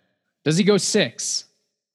Does 0.44 0.58
he 0.58 0.64
go 0.64 0.78
six? 0.78 1.46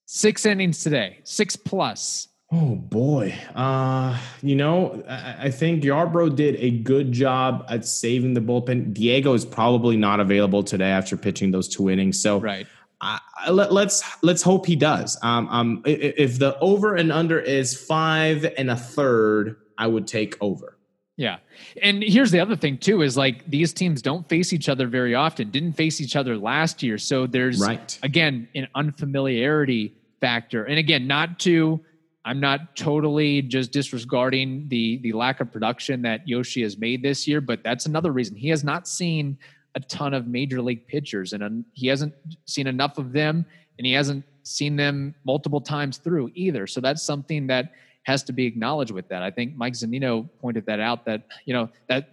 Six 0.06 0.46
innings 0.46 0.82
today, 0.82 1.18
six 1.24 1.54
plus. 1.56 2.28
Oh 2.58 2.76
boy. 2.76 3.34
Uh, 3.54 4.18
you 4.42 4.56
know, 4.56 5.02
I, 5.08 5.36
I 5.40 5.50
think 5.50 5.82
Yarbrough 5.82 6.36
did 6.36 6.56
a 6.56 6.70
good 6.70 7.12
job 7.12 7.66
at 7.68 7.84
saving 7.84 8.32
the 8.32 8.40
bullpen. 8.40 8.94
Diego 8.94 9.34
is 9.34 9.44
probably 9.44 9.96
not 9.96 10.20
available 10.20 10.62
today 10.62 10.88
after 10.88 11.18
pitching 11.18 11.50
those 11.50 11.68
two 11.68 11.90
innings. 11.90 12.18
So 12.18 12.40
right. 12.40 12.66
I, 13.02 13.20
I, 13.44 13.50
let, 13.50 13.68
us 13.68 13.72
let's, 13.72 14.22
let's 14.22 14.42
hope 14.42 14.64
he 14.64 14.74
does. 14.74 15.18
Um, 15.22 15.48
um, 15.48 15.82
if 15.84 16.38
the 16.38 16.58
over 16.60 16.94
and 16.94 17.12
under 17.12 17.38
is 17.38 17.78
five 17.78 18.46
and 18.56 18.70
a 18.70 18.76
third, 18.76 19.56
I 19.76 19.86
would 19.86 20.06
take 20.06 20.36
over. 20.40 20.78
Yeah. 21.18 21.38
And 21.82 22.02
here's 22.02 22.30
the 22.30 22.40
other 22.40 22.56
thing 22.56 22.78
too 22.78 23.02
is 23.02 23.18
like 23.18 23.44
these 23.50 23.74
teams 23.74 24.00
don't 24.00 24.26
face 24.30 24.54
each 24.54 24.70
other 24.70 24.86
very 24.86 25.14
often. 25.14 25.50
Didn't 25.50 25.74
face 25.74 26.00
each 26.00 26.16
other 26.16 26.38
last 26.38 26.82
year. 26.82 26.96
So 26.96 27.26
there's 27.26 27.60
right. 27.60 27.98
again 28.02 28.48
an 28.54 28.68
unfamiliarity 28.74 29.94
factor. 30.20 30.64
And 30.64 30.78
again, 30.78 31.06
not 31.06 31.38
to 31.40 31.80
I'm 32.26 32.40
not 32.40 32.74
totally 32.74 33.40
just 33.40 33.70
disregarding 33.70 34.66
the 34.68 34.98
the 34.98 35.12
lack 35.12 35.40
of 35.40 35.52
production 35.52 36.02
that 36.02 36.26
Yoshi 36.26 36.62
has 36.62 36.76
made 36.76 37.00
this 37.00 37.26
year, 37.28 37.40
but 37.40 37.62
that's 37.62 37.86
another 37.86 38.10
reason 38.12 38.34
he 38.34 38.48
has 38.48 38.64
not 38.64 38.88
seen 38.88 39.38
a 39.76 39.80
ton 39.80 40.12
of 40.12 40.26
major 40.26 40.60
league 40.60 40.86
pitchers, 40.88 41.32
and 41.32 41.64
he 41.72 41.86
hasn't 41.86 42.12
seen 42.46 42.66
enough 42.66 42.98
of 42.98 43.12
them, 43.12 43.46
and 43.78 43.86
he 43.86 43.92
hasn't 43.92 44.24
seen 44.42 44.74
them 44.74 45.14
multiple 45.24 45.60
times 45.60 45.98
through 45.98 46.32
either. 46.34 46.66
So 46.66 46.80
that's 46.80 47.02
something 47.02 47.46
that 47.46 47.72
has 48.02 48.24
to 48.24 48.32
be 48.32 48.44
acknowledged 48.44 48.90
with 48.90 49.08
that. 49.08 49.22
I 49.22 49.30
think 49.30 49.56
Mike 49.56 49.74
Zunino 49.74 50.28
pointed 50.40 50.66
that 50.66 50.80
out. 50.80 51.04
That 51.04 51.28
you 51.44 51.54
know 51.54 51.68
that 51.88 52.10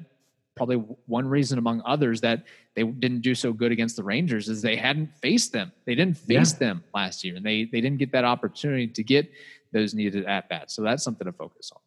probably 0.56 0.76
one 1.08 1.28
reason 1.28 1.58
among 1.58 1.82
others 1.86 2.22
that 2.22 2.44
they 2.76 2.84
didn't 2.84 3.22
do 3.22 3.34
so 3.34 3.52
good 3.52 3.72
against 3.72 3.96
the 3.96 4.04
Rangers 4.04 4.48
is 4.48 4.62
they 4.62 4.76
hadn't 4.76 5.16
faced 5.18 5.52
them. 5.54 5.72
They 5.86 5.96
didn't 5.96 6.18
face 6.18 6.54
yeah. 6.54 6.60
them 6.60 6.84
last 6.94 7.24
year, 7.24 7.36
and 7.36 7.44
they 7.44 7.66
they 7.66 7.82
didn't 7.82 7.98
get 7.98 8.12
that 8.12 8.26
opportunity 8.26 8.88
to 8.88 9.04
get 9.04 9.32
those 9.74 9.94
needed 9.94 10.26
at 10.26 10.48
bats. 10.50 10.76
So 10.76 10.84
that's 10.84 11.04
something 11.04 11.26
to 11.26 11.34
focus 11.34 11.72
on. 11.76 11.82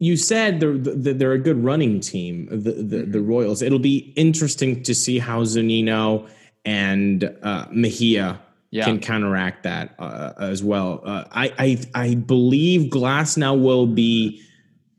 You 0.00 0.16
said 0.16 0.60
they're 0.60 0.78
they're 0.78 1.32
a 1.32 1.38
good 1.38 1.62
running 1.62 2.00
team, 2.00 2.46
the 2.50 2.56
the, 2.56 2.72
mm-hmm. 2.72 3.12
the 3.12 3.20
Royals. 3.20 3.62
It'll 3.62 3.78
be 3.78 4.12
interesting 4.16 4.82
to 4.84 4.94
see 4.94 5.18
how 5.18 5.42
Zunino 5.42 6.28
and 6.64 7.24
uh, 7.42 7.66
Mejia 7.72 8.40
yeah. 8.70 8.84
can 8.84 9.00
counteract 9.00 9.64
that 9.64 9.94
uh, 9.98 10.34
as 10.38 10.62
well. 10.62 11.00
Uh, 11.04 11.24
I, 11.32 11.52
I 11.58 12.02
I 12.02 12.14
believe 12.14 12.90
Glasnow 12.90 13.60
will 13.60 13.86
be 13.86 14.42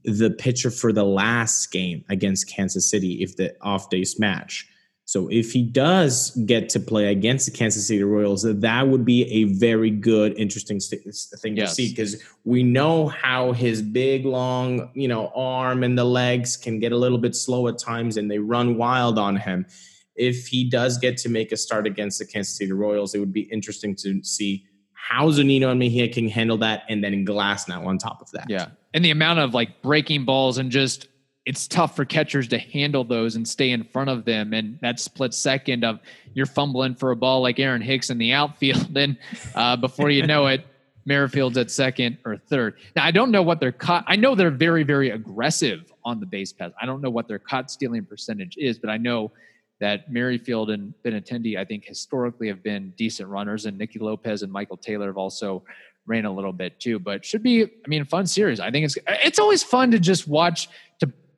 the 0.04 0.32
pitcher 0.32 0.72
for 0.72 0.92
the 0.92 1.04
last 1.04 1.72
game 1.72 2.04
against 2.10 2.50
Kansas 2.50 2.90
City 2.90 3.22
if 3.22 3.38
the 3.38 3.56
off 3.62 3.90
days 3.90 4.20
match. 4.20 4.68
So 5.10 5.28
if 5.30 5.54
he 5.54 5.64
does 5.64 6.30
get 6.46 6.70
to 6.70 6.80
play 6.80 7.08
against 7.08 7.48
the 7.48 7.52
Kansas 7.52 7.88
City 7.88 8.04
Royals, 8.04 8.44
that 8.44 8.88
would 8.88 9.06
be 9.06 9.24
a 9.32 9.46
very 9.46 9.90
good, 9.90 10.38
interesting 10.38 10.80
st- 10.80 11.02
thing 11.42 11.58
yes. 11.58 11.70
to 11.70 11.76
see 11.76 11.90
because 11.90 12.24
we 12.44 12.62
know 12.62 13.08
how 13.08 13.52
his 13.52 13.82
big, 13.82 14.24
long, 14.24 14.92
you 14.94 15.08
know, 15.08 15.32
arm 15.34 15.82
and 15.82 15.98
the 15.98 16.04
legs 16.04 16.56
can 16.56 16.78
get 16.78 16.92
a 16.92 16.96
little 16.96 17.18
bit 17.18 17.36
slow 17.36 17.68
at 17.68 17.80
times, 17.80 18.18
and 18.18 18.30
they 18.30 18.38
run 18.38 18.78
wild 18.78 19.18
on 19.18 19.36
him. 19.36 19.66
If 20.14 20.46
he 20.46 20.70
does 20.70 21.00
get 21.00 21.18
to 21.18 21.30
make 21.30 21.52
a 21.52 21.58
start 21.58 21.88
against 21.88 22.20
the 22.20 22.28
Kansas 22.28 22.56
City 22.56 22.72
Royals, 22.72 23.16
it 23.16 23.20
would 23.20 23.34
be 23.34 23.52
interesting 23.52 23.96
to 24.02 24.24
see 24.24 24.64
how 24.94 25.30
Zunino 25.32 25.72
and 25.72 25.80
Mejia 25.80 26.10
can 26.10 26.30
handle 26.30 26.60
that, 26.60 26.84
and 26.88 27.04
then 27.04 27.26
Glasnow 27.26 27.84
on 27.84 27.98
top 27.98 28.22
of 28.22 28.30
that. 28.34 28.46
Yeah, 28.48 28.68
and 28.94 29.04
the 29.04 29.10
amount 29.10 29.40
of 29.40 29.56
like 29.56 29.82
breaking 29.82 30.26
balls 30.26 30.60
and 30.60 30.70
just 30.70 31.08
it's 31.50 31.68
tough 31.68 31.96
for 31.96 32.06
catchers 32.06 32.48
to 32.48 32.60
handle 32.60 33.04
those 33.04 33.36
and 33.36 33.48
stay 33.48 33.72
in 33.72 33.84
front 33.84 34.08
of 34.08 34.24
them. 34.24 34.54
And 34.54 34.78
that 34.82 35.00
split 35.00 35.34
second 35.34 35.84
of 35.84 36.00
you're 36.36 36.46
fumbling 36.46 36.94
for 36.94 37.10
a 37.10 37.16
ball 37.16 37.42
like 37.42 37.58
Aaron 37.58 37.82
Hicks 37.82 38.12
in 38.12 38.20
the 38.20 38.34
outfield, 38.34 38.96
and 38.96 39.18
uh, 39.56 39.76
before 39.76 40.12
you 40.12 40.28
know 40.28 40.46
it, 40.46 40.64
Merrifield's 41.06 41.58
at 41.58 41.72
second 41.72 42.20
or 42.24 42.38
third. 42.38 42.76
Now 42.96 43.04
I 43.04 43.10
don't 43.10 43.32
know 43.32 43.42
what 43.42 43.60
they're 43.60 43.72
caught. 43.72 44.04
I 44.06 44.16
know 44.16 44.36
they're 44.36 44.52
very 44.52 44.84
very 44.84 45.10
aggressive 45.10 45.92
on 46.06 46.20
the 46.20 46.28
base 46.28 46.54
paths. 46.54 46.76
I 46.80 46.86
don't 46.86 47.02
know 47.02 47.10
what 47.10 47.28
their 47.28 47.40
caught 47.40 47.72
stealing 47.72 48.06
percentage 48.06 48.56
is, 48.60 48.78
but 48.78 48.92
I 48.92 48.98
know 48.98 49.32
that 49.80 50.12
Merrifield 50.12 50.70
and 50.70 50.94
Benintendi, 51.04 51.58
I 51.58 51.66
think, 51.66 51.84
historically 51.84 52.48
have 52.48 52.62
been 52.62 52.94
decent 52.96 53.28
runners, 53.28 53.66
and 53.66 53.76
Nicky 53.76 53.98
Lopez 53.98 54.44
and 54.44 54.52
Michael 54.52 54.78
Taylor 54.78 55.08
have 55.08 55.18
also 55.18 55.64
ran 56.06 56.26
a 56.26 56.32
little 56.32 56.54
bit 56.54 56.80
too. 56.80 57.00
But 57.00 57.26
should 57.26 57.42
be, 57.42 57.64
I 57.64 57.88
mean, 57.88 58.06
fun 58.06 58.28
series. 58.28 58.60
I 58.60 58.70
think 58.70 58.86
it's 58.86 58.98
it's 59.08 59.40
always 59.40 59.64
fun 59.64 59.90
to 59.92 60.00
just 60.00 60.28
watch. 60.28 60.70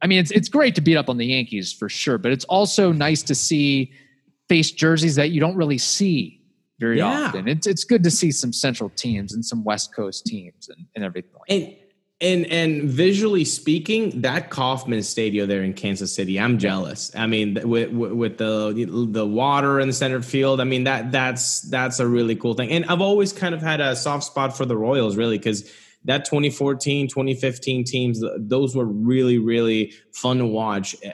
I 0.01 0.07
mean, 0.07 0.19
it's 0.19 0.31
it's 0.31 0.49
great 0.49 0.75
to 0.75 0.81
beat 0.81 0.97
up 0.97 1.09
on 1.09 1.17
the 1.17 1.25
Yankees 1.25 1.71
for 1.71 1.89
sure, 1.89 2.17
but 2.17 2.31
it's 2.31 2.45
also 2.45 2.91
nice 2.91 3.23
to 3.23 3.35
see 3.35 3.91
face 4.49 4.71
jerseys 4.71 5.15
that 5.15 5.29
you 5.29 5.39
don't 5.39 5.55
really 5.55 5.77
see 5.77 6.41
very 6.79 6.97
yeah. 6.97 7.25
often. 7.25 7.47
It's 7.47 7.67
it's 7.67 7.83
good 7.83 8.03
to 8.03 8.11
see 8.11 8.31
some 8.31 8.51
Central 8.51 8.89
teams 8.89 9.33
and 9.33 9.45
some 9.45 9.63
West 9.63 9.95
Coast 9.95 10.25
teams 10.25 10.69
and, 10.69 10.87
and 10.95 11.05
everything. 11.05 11.31
and 11.47 11.75
and 12.21 12.45
and 12.47 12.83
visually 12.83 13.43
speaking, 13.43 14.21
that 14.21 14.49
Kauffman 14.51 15.01
Stadium 15.01 15.49
there 15.49 15.63
in 15.63 15.73
Kansas 15.73 16.13
City, 16.13 16.39
I'm 16.39 16.59
jealous. 16.59 17.11
I 17.15 17.25
mean, 17.25 17.57
with 17.63 17.91
with 17.91 18.37
the 18.37 19.07
the 19.09 19.25
water 19.25 19.79
in 19.79 19.87
the 19.87 19.93
center 19.93 20.21
field, 20.21 20.61
I 20.61 20.65
mean 20.65 20.83
that 20.83 21.11
that's 21.11 21.61
that's 21.61 21.99
a 21.99 22.07
really 22.07 22.35
cool 22.35 22.53
thing. 22.53 22.69
And 22.69 22.85
I've 22.85 23.01
always 23.01 23.33
kind 23.33 23.55
of 23.55 23.61
had 23.61 23.81
a 23.81 23.95
soft 23.95 24.25
spot 24.25 24.55
for 24.55 24.65
the 24.65 24.77
Royals, 24.77 25.17
really, 25.17 25.37
because 25.37 25.71
that 26.05 26.25
2014, 26.25 27.07
2015 27.07 27.83
teams, 27.83 28.23
those 28.37 28.75
were 28.75 28.85
really 28.85 29.37
really 29.37 29.93
fun 30.13 30.37
to 30.37 30.45
watch. 30.45 30.95
Uh, 31.05 31.11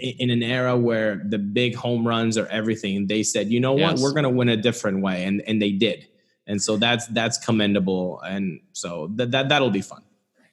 in 0.00 0.30
an 0.30 0.42
era 0.42 0.76
where 0.76 1.22
the 1.28 1.38
big 1.38 1.76
home 1.76 2.06
runs 2.06 2.36
are 2.36 2.48
everything, 2.48 3.06
they 3.06 3.22
said, 3.22 3.52
you 3.52 3.60
know 3.60 3.76
yes. 3.76 3.92
what, 3.92 4.00
we're 4.02 4.10
going 4.10 4.24
to 4.24 4.30
win 4.30 4.48
a 4.48 4.56
different 4.56 5.00
way, 5.00 5.24
and 5.24 5.42
and 5.46 5.62
they 5.62 5.70
did, 5.70 6.06
and 6.46 6.60
so 6.60 6.76
that's 6.76 7.06
that's 7.08 7.38
commendable, 7.38 8.20
and 8.20 8.60
so 8.72 9.10
that 9.14 9.30
that 9.30 9.48
that'll 9.48 9.70
be 9.70 9.82
fun. 9.82 10.02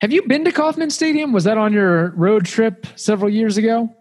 Have 0.02 0.14
you 0.14 0.22
been 0.28 0.46
to 0.46 0.52
Kauffman 0.52 0.92
Stadium? 0.92 1.34
Was 1.34 1.44
that 1.44 1.58
on 1.58 1.74
your 1.74 2.12
road 2.12 2.46
trip 2.46 2.88
several 2.96 3.30
years 3.30 3.58
ago? 3.58 3.94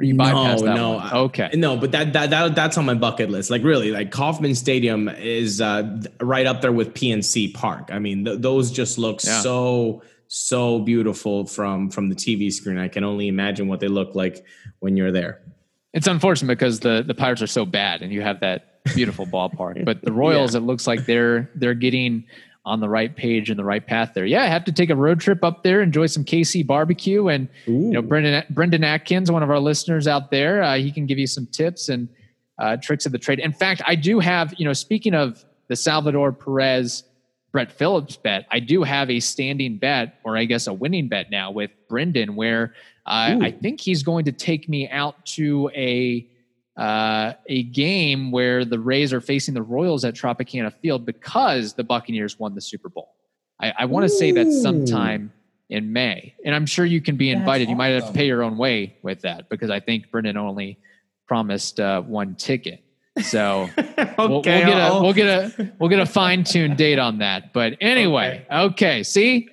Or 0.00 0.04
you 0.04 0.14
bypassed 0.14 0.60
no, 0.60 0.64
that 0.64 0.74
no. 0.74 0.90
One? 0.92 1.14
Okay. 1.14 1.50
No, 1.54 1.76
but 1.76 1.92
that, 1.92 2.14
that 2.14 2.30
that 2.30 2.54
that's 2.54 2.78
on 2.78 2.86
my 2.86 2.94
bucket 2.94 3.28
list. 3.28 3.50
Like 3.50 3.62
really, 3.62 3.90
like 3.90 4.10
Kauffman 4.10 4.54
Stadium 4.54 5.10
is 5.10 5.60
uh, 5.60 6.00
right 6.20 6.46
up 6.46 6.62
there 6.62 6.72
with 6.72 6.94
PNC 6.94 7.52
Park. 7.52 7.90
I 7.92 7.98
mean, 7.98 8.24
th- 8.24 8.40
those 8.40 8.70
just 8.70 8.96
look 8.96 9.22
yeah. 9.22 9.42
so 9.42 10.02
so 10.28 10.78
beautiful 10.78 11.44
from 11.44 11.90
from 11.90 12.08
the 12.08 12.14
TV 12.14 12.50
screen. 12.50 12.78
I 12.78 12.88
can 12.88 13.04
only 13.04 13.28
imagine 13.28 13.68
what 13.68 13.80
they 13.80 13.88
look 13.88 14.14
like 14.14 14.42
when 14.78 14.96
you're 14.96 15.12
there. 15.12 15.42
It's 15.92 16.06
unfortunate 16.06 16.48
because 16.48 16.80
the 16.80 17.04
the 17.06 17.14
Pirates 17.14 17.42
are 17.42 17.46
so 17.46 17.66
bad, 17.66 18.00
and 18.00 18.10
you 18.10 18.22
have 18.22 18.40
that 18.40 18.82
beautiful 18.94 19.26
ballpark. 19.26 19.84
But 19.84 20.02
the 20.02 20.12
Royals, 20.12 20.54
yeah. 20.54 20.60
it 20.60 20.64
looks 20.64 20.86
like 20.86 21.04
they're 21.04 21.50
they're 21.56 21.74
getting 21.74 22.24
on 22.70 22.78
the 22.78 22.88
right 22.88 23.16
page 23.16 23.50
and 23.50 23.58
the 23.58 23.64
right 23.64 23.84
path 23.84 24.12
there. 24.14 24.24
Yeah, 24.24 24.42
I 24.42 24.46
have 24.46 24.64
to 24.66 24.72
take 24.72 24.90
a 24.90 24.94
road 24.94 25.18
trip 25.18 25.42
up 25.42 25.64
there, 25.64 25.82
enjoy 25.82 26.06
some 26.06 26.24
KC 26.24 26.64
barbecue, 26.64 27.26
and 27.26 27.48
Ooh. 27.68 27.72
you 27.72 27.90
know 27.90 28.00
Brendan 28.02 28.44
Brendan 28.50 28.84
Atkins, 28.84 29.30
one 29.30 29.42
of 29.42 29.50
our 29.50 29.58
listeners 29.58 30.06
out 30.06 30.30
there, 30.30 30.62
uh, 30.62 30.76
he 30.76 30.92
can 30.92 31.04
give 31.04 31.18
you 31.18 31.26
some 31.26 31.46
tips 31.46 31.88
and 31.88 32.08
uh, 32.58 32.76
tricks 32.76 33.06
of 33.06 33.12
the 33.12 33.18
trade. 33.18 33.40
In 33.40 33.52
fact, 33.52 33.82
I 33.86 33.96
do 33.96 34.20
have 34.20 34.54
you 34.56 34.64
know 34.64 34.72
speaking 34.72 35.14
of 35.14 35.44
the 35.66 35.74
Salvador 35.74 36.32
Perez 36.32 37.02
Brett 37.50 37.72
Phillips 37.72 38.16
bet, 38.16 38.46
I 38.52 38.60
do 38.60 38.84
have 38.84 39.10
a 39.10 39.18
standing 39.18 39.78
bet, 39.78 40.20
or 40.22 40.36
I 40.36 40.44
guess 40.44 40.68
a 40.68 40.72
winning 40.72 41.08
bet 41.08 41.28
now 41.28 41.50
with 41.50 41.72
Brendan, 41.88 42.36
where 42.36 42.74
uh, 43.04 43.36
I 43.40 43.50
think 43.50 43.80
he's 43.80 44.04
going 44.04 44.26
to 44.26 44.32
take 44.32 44.68
me 44.68 44.88
out 44.88 45.26
to 45.34 45.68
a 45.74 46.28
uh, 46.80 47.34
a 47.46 47.62
game 47.64 48.32
where 48.32 48.64
the 48.64 48.78
Rays 48.78 49.12
are 49.12 49.20
facing 49.20 49.52
the 49.52 49.62
Royals 49.62 50.02
at 50.06 50.14
Tropicana 50.14 50.72
Field 50.72 51.04
because 51.04 51.74
the 51.74 51.84
Buccaneers 51.84 52.38
won 52.38 52.54
the 52.54 52.60
Super 52.62 52.88
Bowl. 52.88 53.14
I, 53.60 53.74
I 53.80 53.84
want 53.84 54.04
to 54.04 54.08
say 54.08 54.32
that 54.32 54.50
sometime 54.50 55.30
in 55.68 55.92
May, 55.92 56.34
and 56.42 56.54
I'm 56.54 56.64
sure 56.64 56.86
you 56.86 57.02
can 57.02 57.16
be 57.16 57.30
invited. 57.30 57.64
Awesome. 57.64 57.72
You 57.72 57.76
might 57.76 57.88
have 57.88 58.06
to 58.06 58.12
pay 58.14 58.26
your 58.26 58.42
own 58.42 58.56
way 58.56 58.96
with 59.02 59.20
that 59.20 59.50
because 59.50 59.68
I 59.68 59.80
think 59.80 60.10
Brendan 60.10 60.38
only 60.38 60.78
promised 61.28 61.78
uh, 61.78 62.00
one 62.00 62.34
ticket. 62.34 62.82
So 63.22 63.68
okay, 63.78 64.14
we'll, 64.16 64.28
we'll, 64.30 64.42
get 64.42 64.68
a 64.68 65.00
we'll 65.02 65.12
get 65.12 65.26
a 65.26 65.72
we'll 65.78 65.90
get 65.90 66.00
a 66.00 66.06
fine 66.06 66.44
tuned 66.44 66.78
date 66.78 66.98
on 66.98 67.18
that. 67.18 67.52
But 67.52 67.76
anyway, 67.82 68.46
okay. 68.50 68.62
okay, 68.62 69.02
see 69.02 69.50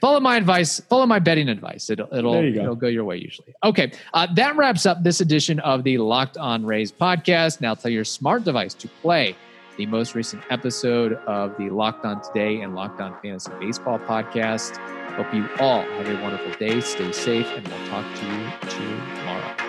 follow 0.00 0.20
my 0.20 0.36
advice 0.36 0.80
follow 0.80 1.06
my 1.06 1.18
betting 1.18 1.48
advice. 1.48 1.90
It'll 1.90 2.12
it'll, 2.12 2.34
go. 2.34 2.42
it'll 2.42 2.76
go 2.76 2.88
your 2.88 3.04
way 3.04 3.18
usually. 3.18 3.54
Okay 3.64 3.92
uh, 4.14 4.26
that 4.34 4.56
wraps 4.56 4.86
up 4.86 5.02
this 5.02 5.20
edition 5.20 5.60
of 5.60 5.84
the 5.84 5.98
locked 5.98 6.36
on 6.36 6.64
rays 6.64 6.92
podcast. 6.92 7.60
Now 7.60 7.74
tell 7.74 7.90
your 7.90 8.04
smart 8.04 8.44
device 8.44 8.74
to 8.74 8.88
play 9.02 9.36
the 9.76 9.86
most 9.86 10.14
recent 10.14 10.42
episode 10.50 11.14
of 11.26 11.56
the 11.58 11.68
locked 11.68 12.04
on 12.04 12.22
today 12.22 12.62
and 12.62 12.74
locked 12.74 13.00
on 13.00 13.18
fantasy 13.20 13.52
baseball 13.60 13.98
podcast. 13.98 14.76
Hope 15.16 15.32
you 15.34 15.48
all 15.60 15.82
have 15.82 16.08
a 16.08 16.22
wonderful 16.22 16.52
day. 16.58 16.80
Stay 16.80 17.12
safe 17.12 17.46
and 17.48 17.66
we'll 17.68 17.86
talk 17.88 18.04
to 18.16 18.26
you 18.26 18.70
tomorrow 18.70 19.65